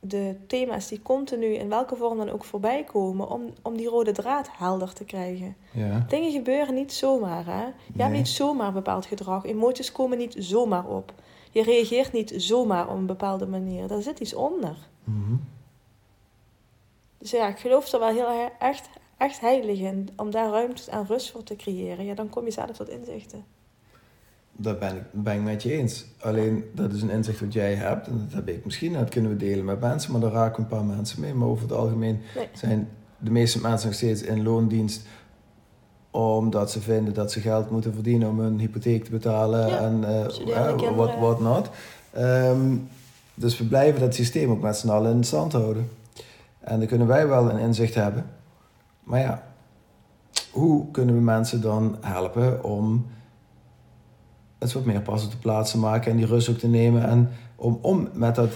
de 0.00 0.36
thema's 0.46 0.88
die 0.88 1.02
continu 1.02 1.46
in 1.46 1.68
welke 1.68 1.96
vorm 1.96 2.16
dan 2.18 2.28
ook 2.30 2.44
voorbij 2.44 2.84
komen, 2.84 3.30
om, 3.30 3.52
om 3.62 3.76
die 3.76 3.88
rode 3.88 4.12
draad 4.12 4.48
helder 4.52 4.92
te 4.92 5.04
krijgen. 5.04 5.56
Ja. 5.72 6.04
Dingen 6.08 6.32
gebeuren 6.32 6.74
niet 6.74 6.92
zomaar, 6.92 7.44
hè? 7.46 7.64
Je 7.64 7.72
Nee. 7.92 8.06
hebt 8.06 8.16
niet 8.16 8.28
zomaar 8.28 8.72
bepaald 8.72 9.06
gedrag. 9.06 9.44
Emoties 9.44 9.92
komen 9.92 10.18
niet 10.18 10.34
zomaar 10.38 10.86
op. 10.86 11.12
Je 11.50 11.62
reageert 11.62 12.12
niet 12.12 12.32
zomaar 12.36 12.88
op 12.88 12.96
een 12.96 13.06
bepaalde 13.06 13.46
manier. 13.46 13.88
Daar 13.88 14.02
zit 14.02 14.20
iets 14.20 14.34
onder. 14.34 14.76
Mhm. 15.04 15.34
Dus 17.18 17.30
ja, 17.30 17.48
ik 17.48 17.58
geloof 17.58 17.92
er 17.92 17.98
wel 18.00 18.08
heel 18.08 18.28
he- 18.28 18.66
echt, 18.66 18.88
echt 19.16 19.40
heilig 19.40 19.78
in. 19.78 20.08
Om 20.16 20.30
daar 20.30 20.50
ruimte 20.50 20.90
en 20.90 21.06
rust 21.06 21.30
voor 21.30 21.42
te 21.42 21.56
creëren. 21.56 22.04
Ja, 22.04 22.14
dan 22.14 22.28
kom 22.28 22.44
je 22.44 22.50
zelf 22.50 22.70
tot 22.76 22.88
inzichten. 22.88 23.44
Dat 24.60 24.78
ben 24.78 24.96
ik, 24.96 25.02
ben 25.10 25.34
ik 25.34 25.42
met 25.42 25.62
je 25.62 25.72
eens. 25.72 26.04
Alleen, 26.20 26.64
dat 26.74 26.92
is 26.92 27.02
een 27.02 27.10
inzicht 27.10 27.40
wat 27.40 27.52
jij 27.52 27.74
hebt. 27.74 28.06
En 28.06 28.18
dat 28.24 28.32
heb 28.34 28.48
ik 28.48 28.64
misschien. 28.64 28.92
Dat 28.92 29.08
kunnen 29.08 29.30
we 29.30 29.36
delen 29.36 29.64
met 29.64 29.80
mensen. 29.80 30.12
Maar 30.12 30.20
daar 30.20 30.32
raken 30.32 30.62
een 30.62 30.68
paar 30.68 30.84
mensen 30.84 31.20
mee. 31.20 31.34
Maar 31.34 31.48
over 31.48 31.62
het 31.62 31.72
algemeen 31.72 32.20
Nee. 32.36 32.48
zijn 32.52 32.88
de 33.18 33.30
meeste 33.30 33.60
mensen 33.60 33.88
nog 33.88 33.96
steeds 33.96 34.22
in 34.22 34.42
loondienst. 34.42 35.06
Omdat 36.10 36.70
ze 36.70 36.80
vinden 36.80 37.14
dat 37.14 37.32
ze 37.32 37.40
geld 37.40 37.70
moeten 37.70 37.94
verdienen 37.94 38.28
om 38.28 38.40
hun 38.40 38.58
hypotheek 38.58 39.04
te 39.04 39.10
betalen. 39.10 39.68
Ja, 39.68 39.78
en 39.78 40.04
eh, 40.04 40.28
studerende 40.28 40.68
eh, 40.68 40.76
kinderen. 40.76 40.96
what, 40.96 41.18
what 41.18 41.40
not. 41.40 41.70
Ehm, 42.10 42.76
dus 43.34 43.58
we 43.58 43.64
blijven 43.64 44.00
dat 44.00 44.14
systeem 44.14 44.50
ook 44.50 44.60
met 44.62 44.76
z'n 44.76 44.88
allen 44.88 45.12
in 45.12 45.24
stand 45.24 45.52
houden. 45.52 45.88
En 46.60 46.78
dan 46.78 46.88
kunnen 46.88 47.06
wij 47.06 47.28
wel 47.28 47.50
een 47.50 47.58
inzicht 47.58 47.94
hebben. 47.94 48.26
Maar 49.04 49.20
ja, 49.20 49.42
hoe 50.50 50.90
kunnen 50.90 51.14
we 51.14 51.20
mensen 51.20 51.60
dan 51.60 51.96
helpen 52.00 52.64
om 52.64 53.06
het 54.58 54.72
wat 54.72 54.84
meer 54.84 55.00
pas 55.02 55.24
op 55.24 55.30
de 55.30 55.36
plaats 55.36 55.70
te 55.70 55.78
maken 55.78 56.10
en 56.10 56.16
die 56.16 56.26
rust 56.26 56.48
ook 56.48 56.58
te 56.58 56.68
nemen 56.68 57.08
en 57.08 57.30
om, 57.56 57.78
om 57.82 58.08
met 58.12 58.34
dat 58.34 58.52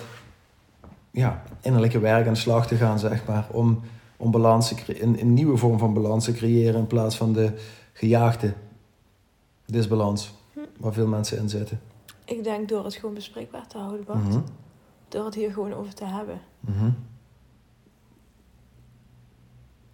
ja, 1.11 1.43
innerlijke 1.61 1.99
werk 1.99 2.27
aan 2.27 2.33
de 2.33 2.39
slag 2.39 2.67
te 2.67 2.77
gaan, 2.77 2.99
zeg 2.99 3.27
maar. 3.27 3.47
Om, 3.51 3.81
om 4.17 4.31
balans 4.31 4.69
te 4.69 4.75
cre- 4.75 5.01
een, 5.03 5.21
een 5.21 5.35
nieuwe 5.35 5.57
vorm 5.57 5.79
van 5.79 5.95
balans 5.95 6.25
te 6.25 6.33
creëren 6.33 6.81
in 6.81 6.87
plaats 6.87 7.17
van 7.17 7.33
de 7.33 7.53
gejaagde 7.93 8.55
disbalans 9.67 10.35
waar 10.79 10.93
veel 10.93 11.07
mensen 11.07 11.39
in 11.39 11.49
zitten. 11.49 11.81
Ik 12.25 12.45
denk 12.45 12.69
door 12.69 12.85
het 12.85 12.95
gewoon 12.95 13.15
bespreekbaar 13.15 13.67
te 13.67 13.79
houden, 13.79 14.05
Bart. 14.05 14.29
Mhm. 14.29 14.41
Door 15.09 15.25
het 15.25 15.35
hier 15.35 15.53
gewoon 15.53 15.73
over 15.75 15.95
te 15.95 16.05
hebben. 16.05 16.41
Mhm. 16.61 16.91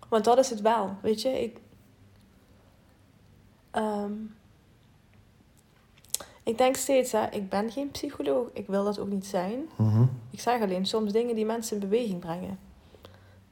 Want 0.08 0.24
dat 0.24 0.38
is 0.38 0.50
het 0.50 0.60
wel, 0.60 0.96
weet 1.02 1.22
je. 1.22 1.28
Ik, 1.42 1.60
Ehm, 3.70 4.12
ik 6.48 6.58
denk 6.58 6.76
steeds, 6.76 7.12
hè, 7.12 7.26
ik 7.30 7.48
ben 7.48 7.70
geen 7.70 7.90
psycholoog. 7.90 8.46
Ik 8.52 8.66
wil 8.66 8.84
dat 8.84 8.98
ook 8.98 9.08
niet 9.08 9.26
zijn. 9.26 9.68
Mhm. 9.76 10.02
Ik 10.30 10.40
zeg 10.40 10.62
alleen 10.62 10.86
soms 10.86 11.12
dingen 11.12 11.34
die 11.34 11.46
mensen 11.46 11.80
in 11.80 11.88
beweging 11.88 12.18
brengen. 12.18 12.58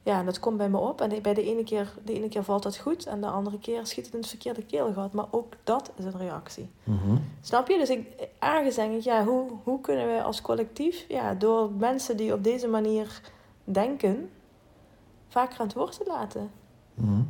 Ja, 0.03 0.19
en 0.19 0.25
dat 0.25 0.39
komt 0.39 0.57
bij 0.57 0.69
me 0.69 0.77
op. 0.77 1.01
En 1.01 1.21
bij 1.21 1.33
de 1.33 1.43
ene 1.43 1.63
keer, 1.63 1.93
de 2.03 2.13
ene 2.13 2.29
keer 2.29 2.43
valt 2.43 2.63
dat 2.63 2.77
goed. 2.77 3.05
En 3.05 3.21
de 3.21 3.27
andere 3.27 3.59
keer 3.59 3.85
schiet 3.85 4.05
het 4.05 4.13
in 4.13 4.19
het 4.19 4.29
verkeerde 4.29 4.63
keelgat. 4.65 5.13
Maar 5.13 5.25
ook 5.31 5.53
dat 5.63 5.91
is 5.95 6.05
een 6.05 6.17
reactie. 6.17 6.69
Mhm. 6.83 7.15
Snap 7.41 7.67
je? 7.67 7.77
Dus 7.77 7.89
ik, 7.89 8.29
ergens 8.39 8.75
denk 8.75 8.93
ik, 8.93 9.01
ja, 9.01 9.25
hoe, 9.25 9.49
hoe 9.63 9.81
kunnen 9.81 10.07
we 10.07 10.23
als 10.23 10.41
collectief, 10.41 11.05
ja, 11.07 11.33
door 11.33 11.71
mensen 11.71 12.17
die 12.17 12.33
op 12.33 12.43
deze 12.43 12.67
manier 12.67 13.21
denken, 13.63 14.29
vaker 15.27 15.59
aan 15.59 15.65
het 15.65 15.75
woord 15.75 15.97
te 15.97 16.03
laten. 16.07 16.51
Mhm. 16.93 17.21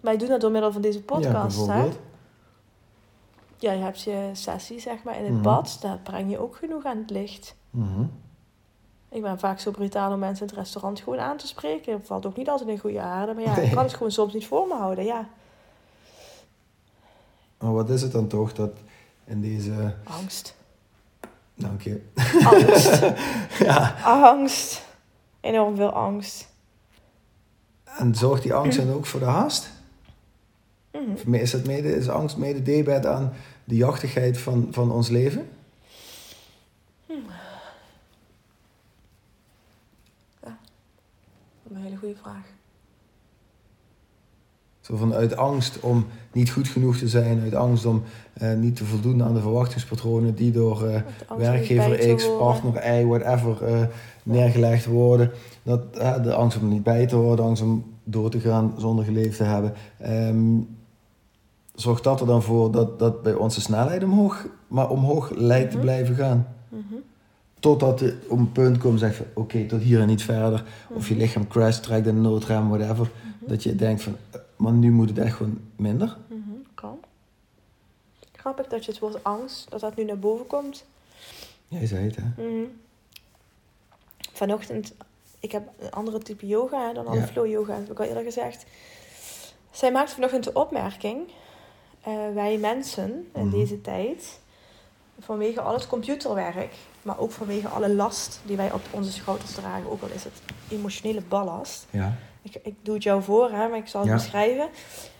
Wij 0.00 0.16
doen 0.16 0.28
dat 0.28 0.40
door 0.40 0.50
middel 0.50 0.72
van 0.72 0.80
deze 0.82 0.98
Ja, 0.98 1.04
podcast. 1.04 1.66
hè? 1.66 1.88
Ja, 3.58 3.72
je 3.72 3.82
hebt 3.82 4.00
je 4.02 4.30
sessie, 4.32 4.80
zeg 4.80 5.02
maar, 5.02 5.16
in 5.18 5.24
het 5.24 5.32
Mhm. 5.32 5.42
bad. 5.42 5.78
Daar 5.80 5.98
breng 6.02 6.30
je 6.30 6.38
ook 6.38 6.56
genoeg 6.56 6.84
aan 6.84 6.98
het 6.98 7.10
licht. 7.10 7.54
Mhm. 7.70 8.02
Ik 9.08 9.22
ben 9.22 9.38
vaak 9.38 9.60
zo 9.60 9.70
brutaal 9.70 10.12
om 10.12 10.18
mensen 10.18 10.46
in 10.46 10.50
het 10.52 10.58
restaurant 10.62 11.00
gewoon 11.00 11.18
aan 11.18 11.36
te 11.36 11.46
spreken. 11.46 11.92
Dat 11.98 12.06
valt 12.06 12.26
ook 12.26 12.36
niet 12.36 12.48
altijd 12.48 12.68
in 12.68 12.78
goede 12.78 13.00
aarde. 13.00 13.34
Maar 13.34 13.42
ja, 13.42 13.56
Nee. 13.56 13.64
ik 13.66 13.72
kan 13.74 13.82
het 13.84 13.92
gewoon 13.94 14.12
soms 14.12 14.32
niet 14.32 14.46
voor 14.46 14.66
me 14.66 14.74
houden. 14.74 15.04
Ja, 15.04 15.28
Maar 17.58 17.72
wat 17.72 17.90
is 17.90 18.02
het 18.02 18.12
dan 18.12 18.26
toch 18.26 18.52
dat 18.52 18.70
in 19.24 19.40
deze... 19.40 19.94
angst. 20.04 20.54
Dank 21.54 21.82
je. 21.82 22.02
Angst. 22.44 23.00
ja. 23.68 23.94
angst. 24.04 24.82
Enorm 25.40 25.76
veel 25.76 25.90
angst. 25.90 26.48
En 27.84 28.14
zorgt 28.14 28.42
die 28.42 28.54
angst 28.54 28.78
dan 28.78 28.92
ook 28.92 29.06
voor 29.06 29.20
de 29.20 29.26
haast? 29.26 29.70
Mhm. 31.00 31.34
Is, 31.34 31.52
het 31.52 31.66
mede, 31.66 31.96
is 31.96 32.08
angst 32.08 32.36
mede 32.36 32.62
debet 32.62 33.06
aan 33.06 33.32
de 33.64 33.76
jachtigheid 33.76 34.38
van, 34.38 34.68
van 34.70 34.90
ons 34.92 35.08
leven? 35.08 35.48
Dat 41.66 41.74
is 41.74 41.76
een 41.76 41.82
hele 41.82 41.96
goede 41.96 42.16
vraag. 42.22 42.54
Zo 44.80 44.96
vanuit 44.96 45.36
angst 45.36 45.80
om 45.80 46.06
niet 46.32 46.50
goed 46.50 46.68
genoeg 46.68 46.96
te 46.96 47.08
zijn, 47.08 47.40
uit 47.40 47.54
angst 47.54 47.84
om 47.86 48.02
eh, 48.32 48.54
niet 48.54 48.76
te 48.76 48.84
voldoen 48.84 49.22
aan 49.22 49.34
de 49.34 49.40
verwachtingspatronen 49.40 50.34
die 50.34 50.50
door 50.50 50.86
eh, 50.86 51.00
werkgever 51.36 52.14
X, 52.14 52.28
partner 52.38 53.00
Y, 53.00 53.04
whatever, 53.04 53.64
eh, 53.64 53.86
neergelegd 54.22 54.86
worden. 54.86 55.30
Dat, 55.62 55.96
eh, 55.96 56.22
de 56.22 56.34
angst 56.34 56.58
om 56.58 56.68
niet 56.68 56.82
bij 56.82 57.06
te 57.06 57.14
horen, 57.16 57.36
de 57.36 57.42
angst 57.42 57.62
om 57.62 57.84
door 58.04 58.30
te 58.30 58.40
gaan 58.40 58.74
zonder 58.76 59.04
geleefd 59.04 59.36
te 59.36 59.44
hebben. 59.44 59.72
Ehm, 59.98 60.58
zorgt 61.76 62.04
dat 62.04 62.20
er 62.20 62.26
dan 62.26 62.42
voor 62.42 62.70
dat, 62.70 62.98
dat 62.98 63.22
bij 63.22 63.34
ons 63.34 63.54
de 63.54 63.60
snelheid 63.60 64.04
omhoog, 64.04 64.46
maar 64.68 64.90
omhoog 64.90 65.30
lijkt 65.30 65.70
te 65.70 65.76
Mhm. 65.76 65.84
blijven 65.86 66.14
gaan? 66.14 66.54
Mhm. 66.68 66.94
Totdat 67.60 68.00
je 68.00 68.18
op 68.28 68.38
een 68.38 68.52
punt 68.52 68.78
komt 68.78 68.92
en 68.92 68.98
zegt 68.98 69.16
van 69.16 69.26
oké, 69.34 69.66
tot 69.66 69.80
hier 69.82 70.00
en 70.00 70.06
niet 70.06 70.22
verder. 70.22 70.64
Of 70.92 71.08
je 71.08 71.14
Mhm. 71.14 71.22
lichaam 71.22 71.48
crash 71.48 71.78
trekt 71.78 72.06
in 72.06 72.14
de 72.14 72.20
noodrem, 72.20 72.68
whatever. 72.68 73.10
Dat 73.40 73.62
je 73.62 73.76
denkt 73.76 74.02
van, 74.02 74.16
eh, 74.30 74.40
maar 74.56 74.72
nu 74.72 74.90
moet 74.92 75.08
het 75.08 75.18
echt 75.18 75.34
gewoon 75.36 75.60
minder. 75.76 76.16
Kan. 76.74 76.98
Grappig 78.32 78.66
dat 78.66 78.84
je 78.84 78.90
het 78.90 79.00
woord 79.00 79.24
angst, 79.24 79.70
dat 79.70 79.80
dat 79.80 79.96
nu 79.96 80.04
naar 80.04 80.18
boven 80.18 80.46
komt. 80.46 80.84
Jij 81.68 81.86
zei 81.86 82.04
het 82.04 82.16
hè? 82.16 82.24
Vanochtend, 84.32 84.94
ik 85.40 85.52
heb 85.52 85.68
een 85.78 85.90
andere 85.90 86.18
type 86.18 86.46
yoga 86.46 86.86
hè, 86.88 86.92
dan 86.94 87.06
alle 87.06 87.16
Ja. 87.20 87.26
flow 87.26 87.46
yoga, 87.46 87.74
heb 87.74 87.90
ik 87.90 87.98
al 88.00 88.04
eerder 88.06 88.22
gezegd. 88.22 88.64
Zij 89.70 89.92
maakte 89.92 90.14
vanochtend 90.14 90.44
de 90.44 90.52
opmerking, 90.52 91.18
eh, 92.06 92.12
wij 92.34 92.58
mensen 92.58 93.28
in 93.34 93.46
Mhm. 93.46 93.56
deze 93.58 93.80
tijd, 93.80 94.38
vanwege 95.20 95.60
al 95.60 95.72
het 95.72 95.86
computerwerk, 95.86 96.74
maar 97.02 97.18
ook 97.18 97.30
vanwege 97.30 97.68
alle 97.68 97.94
last 97.94 98.40
die 98.44 98.56
wij 98.56 98.72
op 98.72 98.80
onze 98.90 99.12
schouders 99.12 99.52
dragen, 99.52 99.90
ook 99.90 100.02
al 100.02 100.08
is 100.14 100.24
het 100.24 100.40
emotionele 100.68 101.20
ballast. 101.28 101.86
Ja. 101.90 102.14
Ik, 102.42 102.54
ik 102.62 102.74
doe 102.82 102.94
het 102.94 103.02
jou 103.02 103.22
voor, 103.22 103.50
hè, 103.50 103.68
maar 103.68 103.78
ik 103.78 103.88
zal 103.88 104.00
het 104.00 104.10
Ja. 104.10 104.16
beschrijven. 104.16 104.68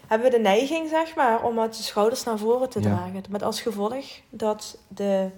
Hebben 0.07 0.31
we 0.31 0.37
de 0.37 0.43
neiging, 0.43 0.89
zeg 0.89 1.15
maar, 1.15 1.43
om 1.45 1.59
het 1.59 1.77
de 1.77 1.83
schouders 1.83 2.25
naar 2.25 2.39
voren 2.39 2.69
te 2.69 2.81
Ja. 2.81 2.87
dragen. 2.87 3.23
Met 3.29 3.43
als 3.43 3.61
gevolg 3.61 4.05
dat 4.31 4.79
de, 4.89 5.29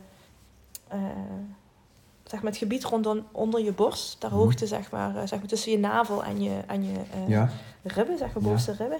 eh, 0.88 0.98
zeg 2.24 2.42
maar 2.42 2.50
het 2.50 2.60
gebied 2.60 2.84
rondom 2.84 3.26
onder 3.32 3.60
je 3.64 3.72
borst, 3.72 4.20
ter 4.20 4.28
Mhm. 4.28 4.38
hoogte, 4.38 4.66
zeg 4.66 4.90
maar, 4.90 5.16
eh, 5.16 5.22
zeg 5.26 5.38
maar, 5.38 5.48
tussen 5.48 5.72
je 5.72 5.78
navel 5.78 6.24
en 6.24 6.42
je, 6.42 6.60
en 6.66 6.84
je 6.84 7.46
ribben, 7.82 8.18
zeg 8.18 8.32
maar, 8.34 8.42
bovenste 8.42 8.72
ribben, 8.78 8.98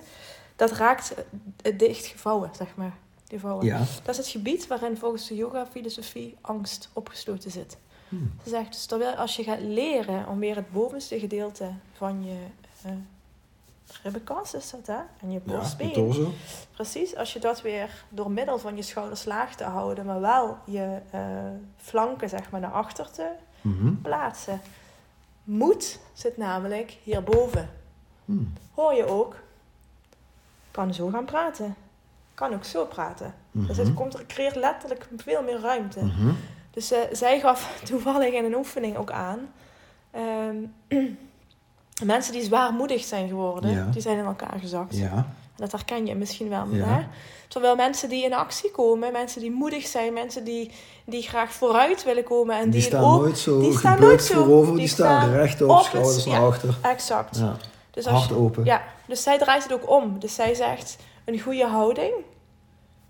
dat 0.58 0.70
raakt 0.70 1.14
het 1.62 1.78
dicht 1.78 2.06
gevouwen, 2.06 2.50
zeg 2.56 2.76
maar. 2.76 2.92
Die 3.26 3.40
vouwen. 3.40 3.66
Ja. 3.66 3.78
Dat 3.78 4.08
is 4.08 4.16
het 4.16 4.26
gebied 4.26 4.66
waarin 4.66 4.96
volgens 4.96 5.28
de 5.28 5.34
yoga-filosofie 5.34 6.36
angst 6.40 6.88
opgesloten 6.92 7.50
zit. 7.50 7.76
Hm. 8.08 8.16
Ze 8.42 8.48
zegt 8.48 8.72
dus 8.72 8.86
terwijl 8.86 9.14
als 9.14 9.36
je 9.36 9.42
gaat 9.42 9.60
leren 9.60 10.26
om 10.28 10.38
weer 10.38 10.56
het 10.56 10.72
bovenste 10.72 11.18
gedeelte 11.18 11.70
van 11.92 12.24
je 12.24 12.36
uh, 12.86 12.92
ribbenkast 14.02 14.54
is 14.54 14.70
dat 14.70 14.86
hè, 14.86 14.96
en 15.20 15.30
je 15.32 15.40
Ja, 15.44 15.52
borstbeen, 15.52 15.92
torso. 15.92 16.32
precies, 16.72 17.16
als 17.16 17.32
je 17.32 17.38
dat 17.38 17.62
weer 17.62 18.04
door 18.08 18.30
middel 18.30 18.58
van 18.58 18.76
je 18.76 18.82
schouders 18.82 19.24
laag 19.24 19.54
te 19.54 19.64
houden, 19.64 20.06
maar 20.06 20.20
wel 20.20 20.56
je 20.64 20.98
eh, 21.10 21.20
flanken 21.76 22.28
zeg 22.28 22.50
maar 22.50 22.60
naar 22.60 22.72
achter 22.72 23.10
te 23.10 23.28
Mhm. 23.60 23.94
plaatsen. 24.02 24.60
Moed 25.44 25.98
zit 26.12 26.36
namelijk 26.36 26.96
hierboven. 27.02 27.70
Hm. 28.24 28.42
Hoor 28.74 28.94
je 28.94 29.06
ook? 29.06 29.36
Kan 30.78 30.94
zo 30.94 31.08
gaan 31.08 31.24
praten. 31.24 31.74
Kan 32.34 32.54
ook 32.54 32.64
zo 32.64 32.84
praten. 32.84 33.34
Dus 33.52 33.76
het 33.76 33.86
Mhm. 33.86 33.94
komt, 33.96 34.14
er 34.14 34.26
creëert 34.26 34.56
letterlijk 34.56 35.08
veel 35.16 35.42
meer 35.42 35.60
ruimte. 35.60 36.04
Mhm. 36.04 36.30
Dus 36.70 36.92
eh, 36.92 36.98
zij 37.12 37.40
gaf 37.40 37.72
toevallig 37.90 38.34
in 38.34 38.44
een 38.44 38.54
oefening 38.56 38.96
ook 38.96 39.10
aan. 39.10 39.38
ehm, 40.10 40.56
mensen 42.04 42.32
die 42.32 42.42
zwaarmoedig 42.42 43.04
zijn 43.04 43.28
geworden, 43.28 43.70
Ja. 43.70 43.84
die 43.92 44.02
zijn 44.02 44.18
in 44.18 44.24
elkaar 44.24 44.58
gezakt. 44.60 44.96
Ja. 44.96 45.26
Dat 45.56 45.72
herken 45.72 46.06
je 46.06 46.14
misschien 46.14 46.48
wel. 46.48 46.66
Ja. 46.70 46.84
Hè? 46.84 47.02
Terwijl 47.48 47.76
mensen 47.76 48.08
die 48.08 48.24
in 48.24 48.34
actie 48.34 48.70
komen, 48.70 49.12
mensen 49.12 49.40
die 49.40 49.50
moedig 49.50 49.86
zijn, 49.86 50.12
mensen 50.12 50.44
die, 50.44 50.70
die 51.04 51.22
graag 51.22 51.52
vooruit 51.52 52.04
willen 52.04 52.24
komen. 52.24 52.56
En 52.56 52.62
Die, 52.62 52.70
die, 52.72 52.80
staan 52.82 53.04
ook- 53.04 53.20
nooit 53.20 53.38
zo 53.38 53.60
die 53.60 53.78
staan 53.78 54.00
nooit 54.00 54.22
zo. 54.22 54.34
voorover, 54.44 54.70
die, 54.72 54.76
Die 54.78 54.88
staan, 54.88 55.20
staan 55.22 55.32
rechtop, 55.34 55.68
op 55.70 55.80
schouders 55.82 56.26
naar 56.26 56.40
achter. 56.46 56.74
Exact. 56.82 57.38
Ja. 57.38 57.56
Dus 57.90 58.06
als 58.06 58.16
Hart 58.16 58.28
je- 58.28 58.36
open. 58.36 58.64
Ja, 58.64 58.82
dus 59.08 59.22
zij 59.22 59.38
draait 59.38 59.62
het 59.62 59.72
ook 59.72 59.90
om. 59.90 60.18
Dus 60.18 60.34
zij 60.34 60.54
zegt 60.54 60.98
een 61.24 61.40
goede 61.40 61.66
houding. 61.66 62.12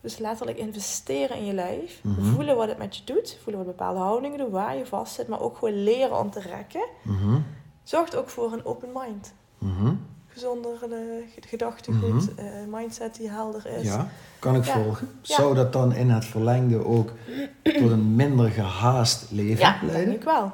Dus 0.01 0.19
letterlijk 0.19 0.59
investeren 0.59 1.37
in 1.37 1.45
je 1.45 1.53
lijf. 1.53 2.01
Mhm. 2.03 2.25
Voelen 2.35 2.57
wat 2.57 2.69
het 2.69 2.79
met 2.79 2.97
je 2.97 3.05
doet. 3.05 3.39
Voelen 3.43 3.65
wat 3.65 3.77
bepaalde 3.77 4.01
houdingen 4.01 4.39
doen, 4.39 4.51
waar 4.51 4.77
je 4.77 4.87
vast 4.87 5.15
zit. 5.15 5.29
Maar 5.29 5.41
ook 5.41 5.57
gewoon 5.59 5.83
leren 5.83 6.19
om 6.19 6.31
te 6.31 6.41
rekken. 6.41 6.85
Mhm. 7.03 7.39
Zorgt 7.83 8.17
ook 8.17 8.29
voor 8.29 8.53
een 8.53 8.65
open 8.65 8.89
mind. 8.95 9.35
Mhm. 9.59 9.95
Gezondere 10.27 11.23
gedachtegoed, 11.41 12.35
eh, 12.35 12.45
mindset 12.71 13.15
die 13.15 13.31
helder 13.31 13.67
is. 13.67 13.83
Ja, 13.87 14.09
kan 14.39 14.55
ik 14.57 14.65
Ja. 14.65 14.73
volgen. 14.83 15.09
Ja. 15.23 15.35
Zou 15.35 15.55
dat 15.55 15.73
dan 15.73 15.93
in 15.95 16.11
het 16.11 16.25
verlengde 16.25 16.85
ook 16.85 17.13
tot 17.63 17.91
een 17.91 18.15
minder 18.15 18.51
gehaast 18.51 19.31
leven 19.31 19.59
Ja, 19.59 19.79
leiden? 19.83 20.05
denk 20.07 20.17
ik 20.19 20.25
wel. 20.25 20.53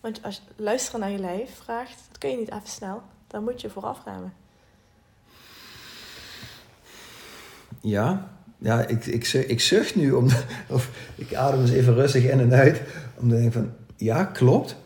Want 0.00 0.22
als 0.22 0.34
je 0.56 0.62
luisteren 0.62 1.00
naar 1.00 1.10
je 1.10 1.18
lijf 1.18 1.56
vraagt, 1.56 2.02
dat 2.08 2.18
kun 2.18 2.30
je 2.30 2.36
niet 2.36 2.50
even 2.52 2.68
snel. 2.68 3.02
Dan 3.26 3.44
moet 3.44 3.60
je 3.60 3.70
vooraf 3.70 3.98
ramen. 4.04 4.32
Ja, 7.80 8.30
ja 8.58 8.86
ik, 8.86 9.06
ik, 9.06 9.24
zucht, 9.24 9.50
ik 9.50 9.60
zucht 9.60 9.96
nu, 9.96 10.12
om, 10.12 10.28
of 10.68 10.90
ik 11.14 11.34
adem 11.34 11.60
eens 11.60 11.70
even 11.70 11.94
rustig 11.94 12.24
in 12.24 12.40
en 12.40 12.52
uit, 12.52 12.82
om 13.14 13.28
te 13.28 13.34
denken 13.34 13.52
van, 13.52 13.72
ja, 13.96 14.24
klopt. 14.24 14.76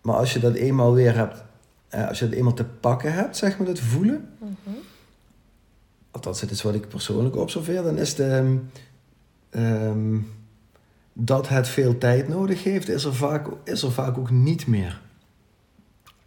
Maar 0.00 0.16
als 0.16 0.32
je 0.32 0.38
dat 0.38 0.54
eenmaal 0.54 0.94
weer 0.94 1.16
hebt, 1.16 1.44
eh, 1.88 2.08
als 2.08 2.18
je 2.18 2.28
dat 2.28 2.34
eenmaal 2.34 2.54
te 2.54 2.64
pakken 2.64 3.12
hebt, 3.12 3.36
zeg 3.36 3.58
maar, 3.58 3.66
dat 3.66 3.78
voelen, 3.78 4.28
althans, 6.10 6.40
het 6.40 6.50
is 6.50 6.62
wat 6.62 6.74
ik 6.74 6.88
persoonlijk 6.88 7.36
observeer, 7.36 7.82
dan 7.82 7.98
is 7.98 8.14
de, 8.14 8.24
ehm, 8.24 8.56
ehm, 9.50 10.18
dat 11.12 11.48
het 11.48 11.68
veel 11.68 11.98
tijd 11.98 12.28
nodig 12.28 12.64
heeft, 12.64 12.88
is 12.88 13.04
er 13.04 13.14
vaak, 13.14 13.48
is 13.64 13.82
er 13.82 13.92
vaak 13.92 14.18
ook 14.18 14.30
niet 14.30 14.66
meer. 14.66 15.00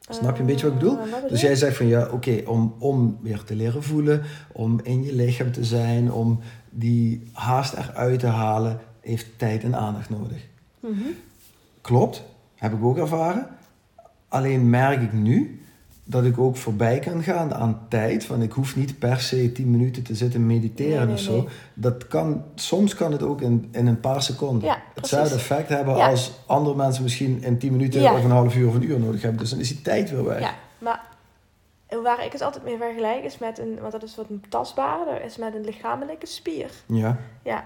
Snap 0.09 0.35
je 0.35 0.39
een 0.41 0.47
beetje 0.47 0.65
wat 0.65 0.73
ik 0.73 0.79
bedoel? 0.79 0.99
Eh, 0.99 1.29
Dus 1.29 1.41
jij 1.41 1.55
zegt 1.55 1.77
van 1.77 1.87
ja, 1.87 2.07
oké, 2.11 2.41
om, 2.45 2.75
om 2.79 3.17
weer 3.21 3.43
te 3.43 3.55
leren 3.55 3.83
voelen, 3.83 4.23
om 4.51 4.79
in 4.83 5.03
je 5.03 5.13
lichaam 5.15 5.51
te 5.51 5.63
zijn, 5.63 6.11
om 6.11 6.39
die 6.69 7.23
haast 7.33 7.73
eruit 7.73 8.19
te 8.19 8.27
halen, 8.27 8.79
heeft 9.01 9.27
tijd 9.37 9.63
en 9.63 9.75
aandacht 9.75 10.09
nodig. 10.09 10.47
Mhm. 10.79 10.93
Klopt, 11.81 12.23
heb 12.55 12.73
ik 12.73 12.83
ook 12.83 12.97
ervaren. 12.97 13.47
Alleen 14.27 14.69
merk 14.69 15.01
ik 15.01 15.13
nu 15.13 15.61
dat 16.09 16.23
ik 16.25 16.37
ook 16.39 16.55
voorbij 16.57 16.99
kan 16.99 17.23
gaan 17.23 17.53
aan 17.53 17.79
tijd. 17.89 18.27
Want 18.27 18.43
ik 18.43 18.51
hoef 18.51 18.75
niet 18.75 18.99
per 18.99 19.19
se 19.19 19.51
10 19.51 19.71
minuten 19.71 20.03
te 20.03 20.15
zitten 20.15 20.45
mediteren 20.45 20.97
Nee, 20.97 21.05
nee, 21.05 21.13
of 21.13 21.19
zo. 21.19 21.31
nee. 21.31 21.47
Dat 21.73 22.07
kan, 22.07 22.43
soms 22.55 22.95
kan 22.95 23.11
het 23.11 23.23
ook 23.23 23.41
in, 23.41 23.67
in 23.71 23.87
een 23.87 23.99
paar 23.99 24.21
seconden. 24.21 24.67
Ja, 24.67 24.81
Hetzelfde 24.95 25.35
effect 25.35 25.69
hebben 25.69 25.95
Ja. 25.95 26.09
als 26.09 26.31
andere 26.45 26.75
mensen 26.75 27.03
misschien 27.03 27.43
in 27.43 27.57
10 27.57 27.71
minuten 27.71 28.01
Ja. 28.01 28.13
of 28.13 28.23
een 28.23 28.31
half 28.31 28.55
uur 28.55 28.67
of 28.67 28.73
een 28.75 28.83
uur 28.89 28.99
nodig 28.99 29.21
hebben. 29.21 29.39
Dus 29.39 29.49
dan 29.49 29.59
is 29.59 29.67
die 29.67 29.81
tijd 29.81 30.09
weer 30.11 30.23
weg. 30.25 30.39
Ja, 30.39 30.53
maar 30.79 31.01
waar 32.03 32.25
ik 32.25 32.31
het 32.31 32.41
altijd 32.41 32.63
mee 32.63 32.77
vergelijk 32.77 33.23
is 33.23 33.37
met 33.37 33.59
een, 33.59 33.79
want 33.79 33.91
dat 33.91 34.03
is 34.03 34.15
wat 34.15 34.25
tastbaarder, 34.49 35.23
is 35.23 35.37
met 35.37 35.55
een 35.55 35.65
lichamelijke 35.65 36.25
spier. 36.27 36.69
Ja. 36.85 37.17
Ja, 37.43 37.65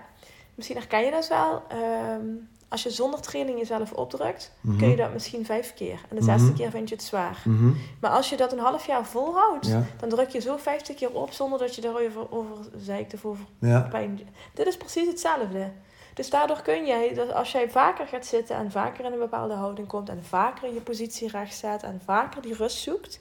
misschien 0.55 0.77
herken 0.77 1.05
je 1.05 1.11
dat 1.11 1.27
wel. 1.27 1.63
Ehm, 1.69 2.25
als 2.71 2.83
je 2.83 2.89
zonder 2.89 3.21
training 3.21 3.57
jezelf 3.59 3.91
opdrukt, 3.91 4.51
Mhm. 4.61 4.77
kun 4.77 4.89
je 4.89 4.95
dat 4.95 5.13
misschien 5.13 5.45
vijf 5.45 5.73
keer. 5.73 5.99
En 6.09 6.15
de 6.15 6.23
zesde 6.23 6.47
Mhm. 6.47 6.55
keer 6.55 6.69
vind 6.71 6.89
je 6.89 6.95
het 6.95 7.03
zwaar. 7.03 7.41
Mhm. 7.45 7.71
Maar 7.99 8.11
als 8.11 8.29
je 8.29 8.37
dat 8.37 8.51
een 8.51 8.59
half 8.59 8.85
jaar 8.87 9.05
volhoudt, 9.05 9.67
Ja. 9.67 9.83
dan 9.99 10.09
druk 10.09 10.29
je 10.29 10.39
zo 10.39 10.57
50 10.57 10.95
keer 10.95 11.11
op 11.13 11.31
zonder 11.31 11.59
dat 11.59 11.75
je 11.75 11.83
erover 11.87 12.31
over 12.31 12.55
zeikt 12.77 13.13
of 13.13 13.25
over 13.25 13.45
Ja. 13.59 13.79
pijn. 13.89 14.19
Dit 14.53 14.67
is 14.67 14.77
precies 14.77 15.07
hetzelfde. 15.07 15.71
Dus 16.13 16.29
daardoor 16.29 16.61
kun 16.61 16.85
jij, 16.85 17.13
dat 17.13 17.33
als 17.33 17.51
jij 17.51 17.69
vaker 17.69 18.07
gaat 18.07 18.25
zitten 18.25 18.55
en 18.55 18.71
vaker 18.71 19.05
in 19.05 19.11
een 19.13 19.19
bepaalde 19.19 19.53
houding 19.53 19.87
komt 19.87 20.09
en 20.09 20.23
vaker 20.23 20.67
in 20.67 20.73
je 20.73 20.81
positie 20.81 21.27
recht 21.29 21.53
staat 21.53 21.83
en 21.83 22.01
vaker 22.05 22.41
die 22.41 22.53
rust 22.53 22.77
zoekt. 22.77 23.19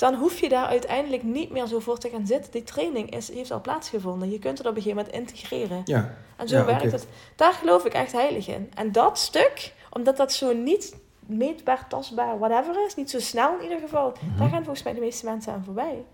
Dan 0.00 0.14
hoef 0.14 0.40
je 0.40 0.48
daar 0.48 0.66
uiteindelijk 0.66 1.22
niet 1.22 1.50
meer 1.50 1.66
zo 1.66 1.78
voor 1.78 1.98
te 1.98 2.08
gaan 2.08 2.26
zitten. 2.26 2.52
Die 2.52 2.62
training 2.62 3.10
is, 3.16 3.32
heeft 3.32 3.50
al 3.50 3.60
plaatsgevonden. 3.60 4.30
Je 4.30 4.38
kunt 4.38 4.58
het 4.58 4.66
op 4.66 4.76
een 4.76 4.82
gegeven 4.82 5.04
moment 5.04 5.14
integreren. 5.16 5.82
Ja. 5.84 6.14
En 6.36 6.48
zo 6.48 6.56
Ja, 6.56 6.64
werkt 6.64 6.92
het. 6.92 7.06
Daar 7.36 7.52
geloof 7.52 7.84
ik 7.84 7.92
echt 7.92 8.12
heilig 8.12 8.48
in. 8.48 8.70
En 8.74 8.92
dat 8.92 9.18
stuk, 9.18 9.74
omdat 9.90 10.16
dat 10.16 10.32
zo 10.32 10.52
niet 10.54 10.96
meetbaar, 11.20 11.88
tastbaar, 11.88 12.38
whatever 12.38 12.84
is, 12.86 12.94
niet 12.94 13.10
zo 13.10 13.20
snel 13.20 13.56
in 13.56 13.62
ieder 13.62 13.78
geval, 13.80 14.12
Mhm. 14.20 14.38
daar 14.38 14.48
gaan 14.48 14.64
volgens 14.64 14.82
mij 14.82 14.94
de 14.94 15.00
meeste 15.00 15.24
mensen 15.24 15.52
aan 15.52 15.64
voorbij. 15.64 16.04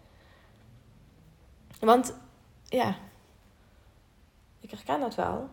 Want, 1.81 2.14
ja, 2.64 2.96
ik 4.61 4.70
herken 4.70 5.01
dat 5.01 5.14
wel. 5.14 5.49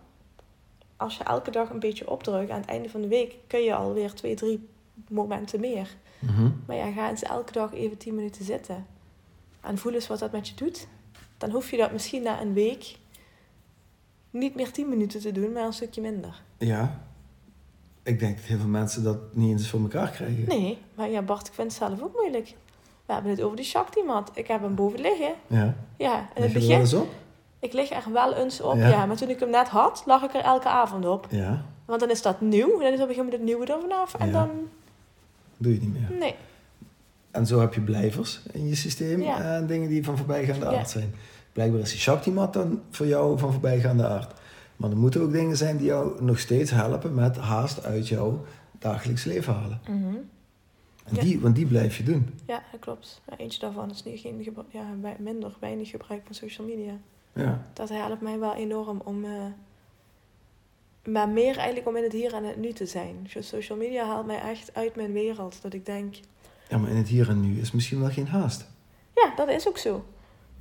Als 0.97 1.17
je 1.17 1.23
elke 1.23 1.51
dag 1.51 1.69
een 1.69 1.79
beetje 1.79 2.09
opdrukt, 2.09 2.49
aan 2.51 2.59
het 2.61 2.69
einde 2.69 2.89
van 2.89 3.01
de 3.01 3.07
week 3.07 3.35
kun 3.47 3.61
je 3.61 3.75
alweer 3.75 4.13
twee, 4.13 4.35
drie 4.35 4.69
momenten 5.09 5.59
meer. 5.59 5.95
Mhm. 6.19 6.49
Maar 6.65 6.75
ja, 6.75 6.91
ga 6.91 7.09
eens 7.09 7.23
elke 7.23 7.51
dag 7.51 7.73
even 7.73 7.97
10 7.97 8.15
minuten 8.15 8.45
zitten. 8.45 8.85
En 9.61 9.77
voel 9.77 9.93
eens 9.93 10.07
wat 10.07 10.19
dat 10.19 10.31
met 10.31 10.47
je 10.47 10.55
doet. 10.55 10.87
Dan 11.37 11.49
hoef 11.49 11.71
je 11.71 11.77
dat 11.77 11.91
misschien 11.91 12.23
na 12.23 12.41
een 12.41 12.53
week 12.53 12.95
niet 14.29 14.55
meer 14.55 14.71
10 14.71 14.89
minuten 14.89 15.19
te 15.21 15.31
doen, 15.31 15.51
maar 15.51 15.65
een 15.65 15.73
stukje 15.73 16.01
minder. 16.01 16.41
Ja. 16.57 17.01
Ik 18.03 18.19
denk 18.19 18.35
dat 18.37 18.45
heel 18.45 18.57
veel 18.59 18.67
mensen 18.67 19.03
dat 19.03 19.17
niet 19.35 19.51
eens 19.51 19.69
voor 19.69 19.79
elkaar 19.81 20.09
krijgen. 20.09 20.47
Nee, 20.47 20.77
maar 20.95 21.09
ja, 21.09 21.21
Bart, 21.21 21.47
ik 21.47 21.53
vind 21.53 21.67
het 21.67 21.77
zelf 21.87 22.01
ook 22.01 22.13
moeilijk. 22.15 22.55
We 23.05 23.13
hebben 23.13 23.31
het 23.31 23.41
over 23.41 23.55
die 23.55 23.65
Shakti-mat. 23.65 24.31
Ik 24.33 24.47
heb 24.47 24.61
hem 24.61 24.75
boven 24.75 24.99
liggen. 25.01 25.33
Ja. 25.47 25.75
Ja, 25.97 26.19
in 26.35 26.41
het 26.41 26.51
wel 26.51 26.61
begin. 26.61 26.79
eens 26.79 26.93
op? 26.93 27.07
Ik 27.59 27.73
lig 27.73 27.89
er 27.91 28.11
wel 28.11 28.33
eens 28.33 28.61
op, 28.61 28.75
Ja. 28.75 28.87
ja. 28.87 29.05
Maar 29.05 29.15
toen 29.15 29.29
ik 29.29 29.39
hem 29.39 29.49
net 29.49 29.67
had, 29.67 30.03
lag 30.05 30.23
ik 30.23 30.33
er 30.33 30.41
elke 30.41 30.67
avond 30.69 31.05
op. 31.05 31.27
Ja. 31.29 31.65
Want 31.85 31.99
dan 31.99 32.09
is 32.09 32.21
dat 32.21 32.41
nieuw. 32.41 32.71
En 32.79 32.83
dan 32.83 32.93
is 32.93 33.01
op 33.01 33.09
een 33.09 33.15
gegeven 33.15 33.15
moment 33.23 33.33
het 33.33 33.43
nieuwe 33.43 33.65
er 33.65 33.79
vanaf. 33.81 34.13
En 34.13 34.25
Ja. 34.27 34.31
dan, 34.31 34.49
Doe 35.63 35.73
je 35.73 35.79
niet 35.79 35.93
meer. 35.93 36.17
nee. 36.19 36.35
En 37.31 37.45
zo 37.47 37.59
heb 37.59 37.73
je 37.73 37.81
blijvers 37.81 38.41
in 38.51 38.67
je 38.67 38.75
systeem 38.75 39.21
Ja. 39.21 39.41
en 39.55 39.67
dingen 39.67 39.89
die 39.89 40.03
van 40.03 40.17
voorbijgaande 40.17 40.65
aard 40.65 40.89
zijn. 40.89 41.13
Blijkbaar 41.51 41.79
is 41.81 41.89
die 41.89 41.99
Shakti-mat 41.99 42.53
dan 42.53 42.81
voor 42.89 43.07
jou 43.07 43.39
van 43.39 43.51
voorbijgaande 43.51 44.07
aard. 44.07 44.39
Maar 44.75 44.89
er 44.89 44.97
moeten 44.97 45.21
ook 45.21 45.31
dingen 45.31 45.57
zijn 45.57 45.77
die 45.77 45.85
jou 45.85 46.23
nog 46.23 46.39
steeds 46.39 46.71
helpen 46.71 47.13
met 47.13 47.37
haast 47.37 47.83
uit 47.85 48.07
jouw 48.07 48.45
dagelijks 48.79 49.23
leven 49.23 49.53
halen. 49.53 49.79
Mhm. 49.89 50.15
En 51.03 51.15
die, 51.25 51.39
want 51.39 51.55
die 51.55 51.65
blijf 51.65 51.97
je 51.97 52.03
doen. 52.03 52.29
Ja, 52.47 52.63
dat 52.71 52.79
klopt. 52.79 53.21
Eentje 53.37 53.59
daarvan 53.59 53.91
is 53.91 54.03
niet, 54.03 54.19
geen 54.19 54.47
ja, 54.69 54.83
minder, 55.19 55.55
weinig 55.59 55.89
gebruik 55.89 56.21
van 56.25 56.35
social 56.35 56.67
media. 56.67 56.93
Ja. 57.33 57.65
Dat 57.73 57.89
helpt 57.89 58.21
mij 58.21 58.39
wel 58.39 58.55
enorm 58.55 59.01
om... 59.03 59.23
eh, 59.25 59.31
maar 61.03 61.29
meer 61.29 61.57
eigenlijk 61.57 61.87
om 61.87 61.95
in 61.95 62.03
het 62.03 62.11
hier 62.11 62.33
en 62.33 62.43
het 62.43 62.57
nu 62.57 62.71
te 62.73 62.85
zijn. 62.85 63.29
Dus 63.33 63.47
social 63.47 63.77
media 63.77 64.05
haalt 64.05 64.25
mij 64.25 64.39
echt 64.41 64.73
uit 64.75 64.95
mijn 64.95 65.13
wereld. 65.13 65.61
Dat 65.61 65.73
ik 65.73 65.85
denk, 65.85 66.15
ja, 66.69 66.77
maar 66.77 66.89
in 66.89 66.95
het 66.95 67.07
hier 67.07 67.29
en 67.29 67.41
nu 67.41 67.59
is 67.59 67.71
misschien 67.71 67.99
wel 67.99 68.09
geen 68.09 68.27
haast. 68.27 68.65
ja, 69.15 69.33
dat 69.35 69.49
is 69.49 69.67
ook 69.67 69.77
zo. 69.77 70.05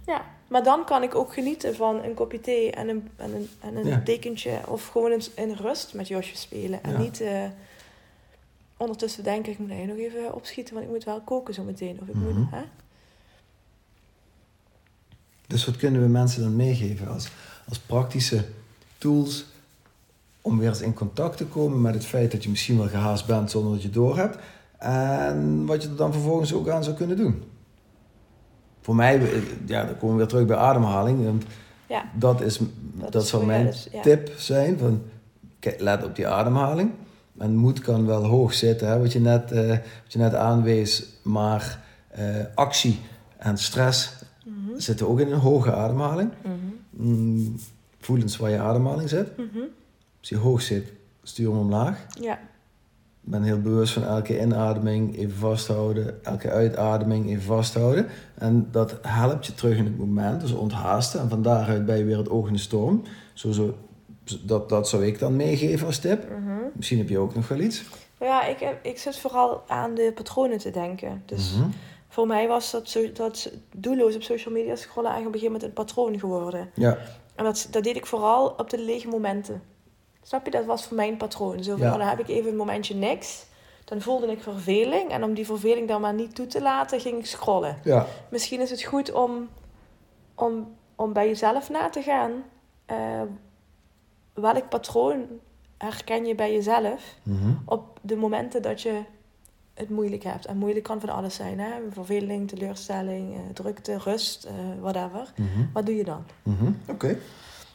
Ja, 0.06 0.24
maar 0.48 0.62
dan 0.62 0.84
kan 0.84 1.02
ik 1.02 1.14
ook 1.14 1.32
genieten 1.32 1.74
van 1.74 2.02
een 2.04 2.14
kopje 2.14 2.40
thee 2.40 2.70
en 2.70 2.88
een, 2.88 3.08
en 3.16 3.34
een, 3.34 3.48
en 3.60 3.76
een 3.76 3.86
Ja. 3.86 3.96
dekentje. 4.04 4.60
Of 4.68 4.86
gewoon 4.88 5.22
in 5.34 5.52
rust 5.52 5.94
met 5.94 6.08
Josje 6.08 6.36
spelen. 6.36 6.82
En 6.82 6.90
Ja. 6.92 6.98
niet 6.98 7.20
eh, 7.20 7.44
ondertussen 8.76 9.24
denken, 9.24 9.52
ik 9.52 9.58
moet 9.58 9.68
nog 9.68 9.96
even 9.96 10.34
opschieten, 10.34 10.74
want 10.74 10.86
ik 10.86 10.92
moet 10.92 11.04
wel 11.04 11.20
koken 11.20 11.54
zo 11.54 11.62
meteen. 11.62 11.98
Of 12.02 12.08
ik 12.08 12.14
Mhm. 12.14 12.24
moet, 12.38 12.50
hè? 12.50 12.62
Dus 15.46 15.64
wat 15.64 15.76
kunnen 15.76 16.02
we 16.02 16.08
mensen 16.08 16.42
dan 16.42 16.56
meegeven 16.56 17.08
als, 17.08 17.28
als 17.68 17.78
praktische 17.78 18.44
tools 18.98 19.44
om 20.42 20.58
weer 20.58 20.68
eens 20.68 20.80
in 20.80 20.94
contact 20.94 21.36
te 21.36 21.46
komen 21.46 21.80
met 21.80 21.94
het 21.94 22.04
feit 22.06 22.30
dat 22.32 22.42
je 22.42 22.50
misschien 22.50 22.78
wel 22.78 22.88
gehaast 22.88 23.26
bent 23.26 23.50
zonder 23.50 23.72
dat 23.72 23.82
je 23.82 23.90
door 23.90 24.16
hebt. 24.16 24.36
En 24.78 25.66
wat 25.66 25.82
je 25.82 25.88
er 25.88 25.96
dan 25.96 26.12
vervolgens 26.12 26.54
ook 26.54 26.68
aan 26.68 26.84
zou 26.84 26.96
kunnen 26.96 27.16
doen. 27.16 27.42
Voor 28.80 28.94
mij, 28.94 29.18
eh, 29.20 29.42
ja, 29.66 29.84
dan 29.84 29.96
komen 29.96 30.10
we 30.10 30.16
weer 30.16 30.26
terug 30.26 30.46
bij 30.46 30.56
ademhaling. 30.56 31.24
Want 31.24 31.44
Ja. 31.88 32.04
dat, 32.18 32.40
is, 32.40 32.60
dat, 33.10 33.22
is 33.22 33.28
zou 33.28 33.46
mijn 33.46 33.66
dus, 33.66 33.88
ja. 33.92 34.02
tip 34.02 34.30
zijn. 34.36 34.78
Van, 34.78 35.02
kijk, 35.58 35.80
let 35.80 36.04
op 36.04 36.16
die 36.16 36.26
ademhaling. 36.28 36.90
En 37.38 37.56
moed 37.56 37.80
kan 37.80 38.06
wel 38.06 38.24
hoog 38.24 38.54
zitten, 38.54 38.88
hè, 38.88 38.98
wat, 38.98 39.12
je 39.12 39.20
net, 39.20 39.52
eh, 39.52 39.68
wat 39.68 40.12
je 40.12 40.18
net 40.18 40.34
aanwees. 40.34 41.06
Maar 41.22 41.80
eh, 42.08 42.24
actie 42.54 43.00
en 43.36 43.56
stress 43.58 44.12
Mhm. 44.44 44.78
zitten 44.80 45.08
ook 45.08 45.20
in 45.20 45.32
een 45.32 45.38
hoge 45.38 45.72
ademhaling. 45.74 46.30
Mhm. 46.42 47.08
Mm, 47.08 47.54
voelens 48.00 48.36
waar 48.36 48.50
je 48.50 48.58
ademhaling 48.58 49.08
zit. 49.08 49.36
Mhm. 49.36 49.58
Als 50.22 50.28
die 50.30 50.38
hoog 50.38 50.62
zit, 50.62 50.92
stuur 51.22 51.48
hem 51.50 51.58
omlaag. 51.58 52.06
Ja. 52.20 52.32
Ik 53.24 53.30
ben 53.30 53.42
heel 53.42 53.60
bewust 53.60 53.92
van 53.92 54.04
elke 54.04 54.40
inademing 54.40 55.16
even 55.18 55.36
vasthouden, 55.36 56.24
elke 56.24 56.50
uitademing 56.50 57.28
even 57.28 57.42
vasthouden. 57.42 58.06
En 58.34 58.68
dat 58.70 58.98
helpt 59.02 59.46
je 59.46 59.54
terug 59.54 59.76
in 59.76 59.84
het 59.84 59.98
moment, 59.98 60.40
dus 60.40 60.52
onthaasten. 60.52 61.20
En 61.20 61.28
van 61.28 61.42
daaruit 61.42 61.86
ben 61.86 61.98
je 61.98 62.04
weer 62.04 62.16
het 62.18 62.30
oog 62.30 62.46
in 62.46 62.52
de 62.52 62.58
storm. 62.58 63.02
Zo, 63.32 63.52
zo, 63.52 63.74
dat, 64.42 64.68
dat 64.68 64.88
zou 64.88 65.06
ik 65.06 65.18
dan 65.18 65.36
meegeven 65.36 65.86
als 65.86 65.98
tip. 65.98 66.28
Mhm. 66.30 66.52
Misschien 66.74 66.98
heb 66.98 67.08
je 67.08 67.18
ook 67.18 67.34
nog 67.34 67.48
wel 67.48 67.58
iets. 67.58 67.82
Ja, 68.20 68.44
ik, 68.46 68.58
heb, 68.58 68.84
ik 68.84 68.98
zit 68.98 69.18
vooral 69.18 69.62
aan 69.66 69.94
de 69.94 70.12
patronen 70.14 70.58
te 70.58 70.70
denken. 70.70 71.22
Dus 71.26 71.54
Mhm. 71.56 71.68
voor 72.08 72.26
mij 72.26 72.48
was 72.48 72.70
dat, 72.70 72.88
zo, 72.88 73.12
dat 73.12 73.50
doelloos 73.76 74.14
op 74.14 74.22
social 74.22 74.54
media 74.54 74.76
scrollen 74.76 75.10
eigenlijk 75.10 75.36
op 75.36 75.42
een 75.42 75.48
gegeven 75.48 75.52
moment 75.52 75.62
een 75.64 75.84
patroon 75.84 76.18
geworden. 76.18 76.70
Ja, 76.74 76.98
En 77.34 77.44
dat, 77.44 77.68
dat 77.70 77.84
deed 77.84 77.96
ik 77.96 78.06
vooral 78.06 78.48
op 78.48 78.70
de 78.70 78.78
lege 78.80 79.08
momenten. 79.08 79.62
Snap 80.22 80.44
je? 80.44 80.50
Dat 80.50 80.64
was 80.64 80.86
voor 80.86 80.96
mij 80.96 81.08
een 81.08 81.16
patroon. 81.16 81.62
Zo 81.64 81.70
van, 81.76 81.86
Ja. 81.86 81.92
oh, 81.92 81.98
dan 81.98 82.08
heb 82.08 82.18
ik 82.18 82.28
even 82.28 82.50
een 82.50 82.56
momentje 82.56 82.94
niks. 82.94 83.46
Dan 83.84 84.00
voelde 84.00 84.26
ik 84.26 84.42
verveling. 84.42 85.10
En 85.10 85.24
om 85.24 85.34
die 85.34 85.46
verveling 85.46 85.88
dan 85.88 86.00
maar 86.00 86.14
niet 86.14 86.34
toe 86.34 86.46
te 86.46 86.62
laten, 86.62 87.00
ging 87.00 87.18
ik 87.18 87.26
scrollen. 87.26 87.78
ja, 87.84 88.06
Misschien 88.30 88.60
is 88.60 88.70
het 88.70 88.82
goed 88.82 89.12
om, 89.12 89.48
om, 90.34 90.74
om 90.96 91.12
bij 91.12 91.26
jezelf 91.28 91.70
na 91.70 91.88
te 91.90 92.02
gaan. 92.02 92.30
eh, 92.86 93.22
welk 94.34 94.68
patroon 94.68 95.26
herken 95.78 96.24
je 96.26 96.34
bij 96.34 96.52
jezelf 96.52 97.14
Mhm. 97.22 97.52
op 97.64 97.98
de 98.02 98.16
momenten 98.16 98.62
dat 98.62 98.82
je 98.82 99.00
het 99.74 99.90
moeilijk 99.90 100.22
hebt. 100.22 100.46
En 100.46 100.56
moeilijk 100.56 100.84
kan 100.84 101.00
van 101.00 101.08
alles 101.08 101.34
zijn. 101.34 101.60
Hè? 101.60 101.70
Verveling, 101.90 102.48
teleurstelling, 102.48 103.34
eh, 103.34 103.40
drukte, 103.54 103.98
rust, 103.98 104.44
eh, 104.44 104.52
whatever. 104.80 105.32
Mhm. 105.36 105.64
Wat 105.72 105.86
doe 105.86 105.96
je 105.96 106.04
dan? 106.04 106.24
Mhm. 106.42 106.72
Oké, 106.88 107.18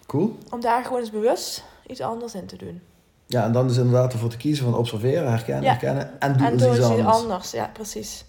cool. 0.06 0.38
Om 0.52 0.62
daar 0.62 0.84
gewoon 0.84 1.00
eens 1.00 1.12
bewust 1.12 1.64
iets 1.88 2.02
anders 2.02 2.36
in 2.36 2.46
te 2.46 2.56
doen. 2.58 2.82
Ja, 3.26 3.44
en 3.44 3.52
dan 3.52 3.68
dus 3.68 3.78
inderdaad 3.78 4.14
ervoor 4.14 4.30
te 4.30 4.38
kiezen 4.38 4.66
van 4.66 4.76
observeren, 4.76 5.30
herkennen, 5.30 5.64
Ja. 5.64 5.70
herkennen 5.70 6.20
en 6.22 6.38
doe 6.38 6.48
en 6.48 6.58
doe 6.58 6.76
iets 6.76 6.82
anders. 6.86 7.08
anders. 7.08 7.52
Ja, 7.52 7.70
precies. 7.74 8.26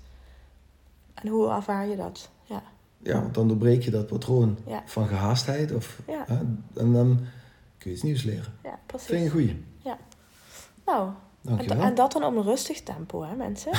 En 1.15 1.29
hoe 1.29 1.51
ervaar 1.51 1.87
je 1.87 1.97
dat? 1.97 2.31
Ja, 2.43 2.63
Ja, 3.03 3.21
want 3.21 3.35
dan 3.35 3.49
doorbreek 3.49 3.83
je 3.83 3.91
dat 3.91 4.07
patroon 4.07 4.59
Ja. 4.67 4.83
van 4.87 5.07
gehaastheid 5.07 5.73
of, 5.75 5.99
ja, 6.07 6.25
hè, 6.27 6.35
en 6.81 6.93
dan 6.93 7.19
kun 7.79 7.91
je 7.91 7.97
iets 7.97 8.03
nieuws 8.03 8.23
leren. 8.23 8.53
ja 8.63 8.79
precies. 8.87 9.07
vind 9.09 9.19
ik 9.21 9.25
een 9.27 9.31
goeie. 9.33 9.65
Nou, 10.87 11.09
en, 11.09 11.15
Dankjewel. 11.49 11.85
en 11.85 11.95
dat 11.95 12.13
dan 12.13 12.25
op 12.25 12.37
een 12.37 12.43
rustig 12.43 12.83
tempo, 12.83 13.23
hè 13.23 13.35
mensen? 13.37 13.71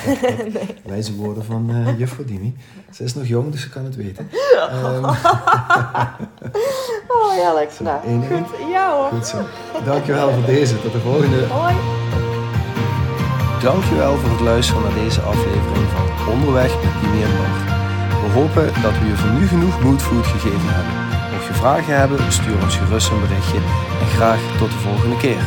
nee. 0.54 0.74
Wijze 0.84 1.14
woorden 1.16 1.44
van 1.44 1.70
eh 1.70 1.98
juffrouw 1.98 2.24
Dimi. 2.24 2.56
Ze 2.92 3.04
is 3.04 3.14
nog 3.14 3.26
jong, 3.26 3.50
dus 3.52 3.60
ze 3.60 3.68
kan 3.68 3.84
het 3.84 3.96
weten. 3.96 4.28
Ehm, 4.58 5.04
Oh, 7.08 7.32
heerlijk. 7.32 7.70
Zo, 7.70 7.84
Nou, 7.84 8.04
één 8.06 8.20
ding. 8.20 8.32
goed. 8.46 8.56
Ja 8.70 8.94
hoor. 8.96 9.08
goed 9.08 9.26
zo. 9.26 9.38
Dankjewel 9.84 10.30
voor 10.32 10.44
deze. 10.44 10.80
Tot 10.82 10.92
de 10.92 10.98
volgende. 11.00 11.46
Hoi. 11.46 11.74
Dankjewel 13.62 14.16
voor 14.16 14.30
het 14.30 14.40
luisteren 14.40 14.82
naar 14.82 14.94
deze 14.94 15.20
aflevering 15.20 15.86
van 15.94 16.32
Onderweg 16.32 16.74
met 16.82 16.92
Dimi 17.00 17.22
en 17.22 17.30
Bart. 17.38 17.64
We 18.22 18.28
hopen 18.40 18.82
dat 18.82 18.98
we 18.98 19.06
je 19.06 19.16
voor 19.16 19.30
nu 19.30 19.46
genoeg 19.46 19.82
moodfood 19.82 20.26
gegeven 20.26 20.68
hebben. 20.74 20.92
Mocht 21.32 21.46
je 21.46 21.54
vragen 21.54 21.96
hebben, 21.98 22.32
stuur 22.32 22.62
ons 22.62 22.76
gerust 22.76 23.10
een 23.10 23.20
berichtje 23.20 23.56
en 24.00 24.06
graag 24.16 24.40
tot 24.58 24.70
de 24.70 24.78
volgende 24.78 25.16
keer. 25.16 25.42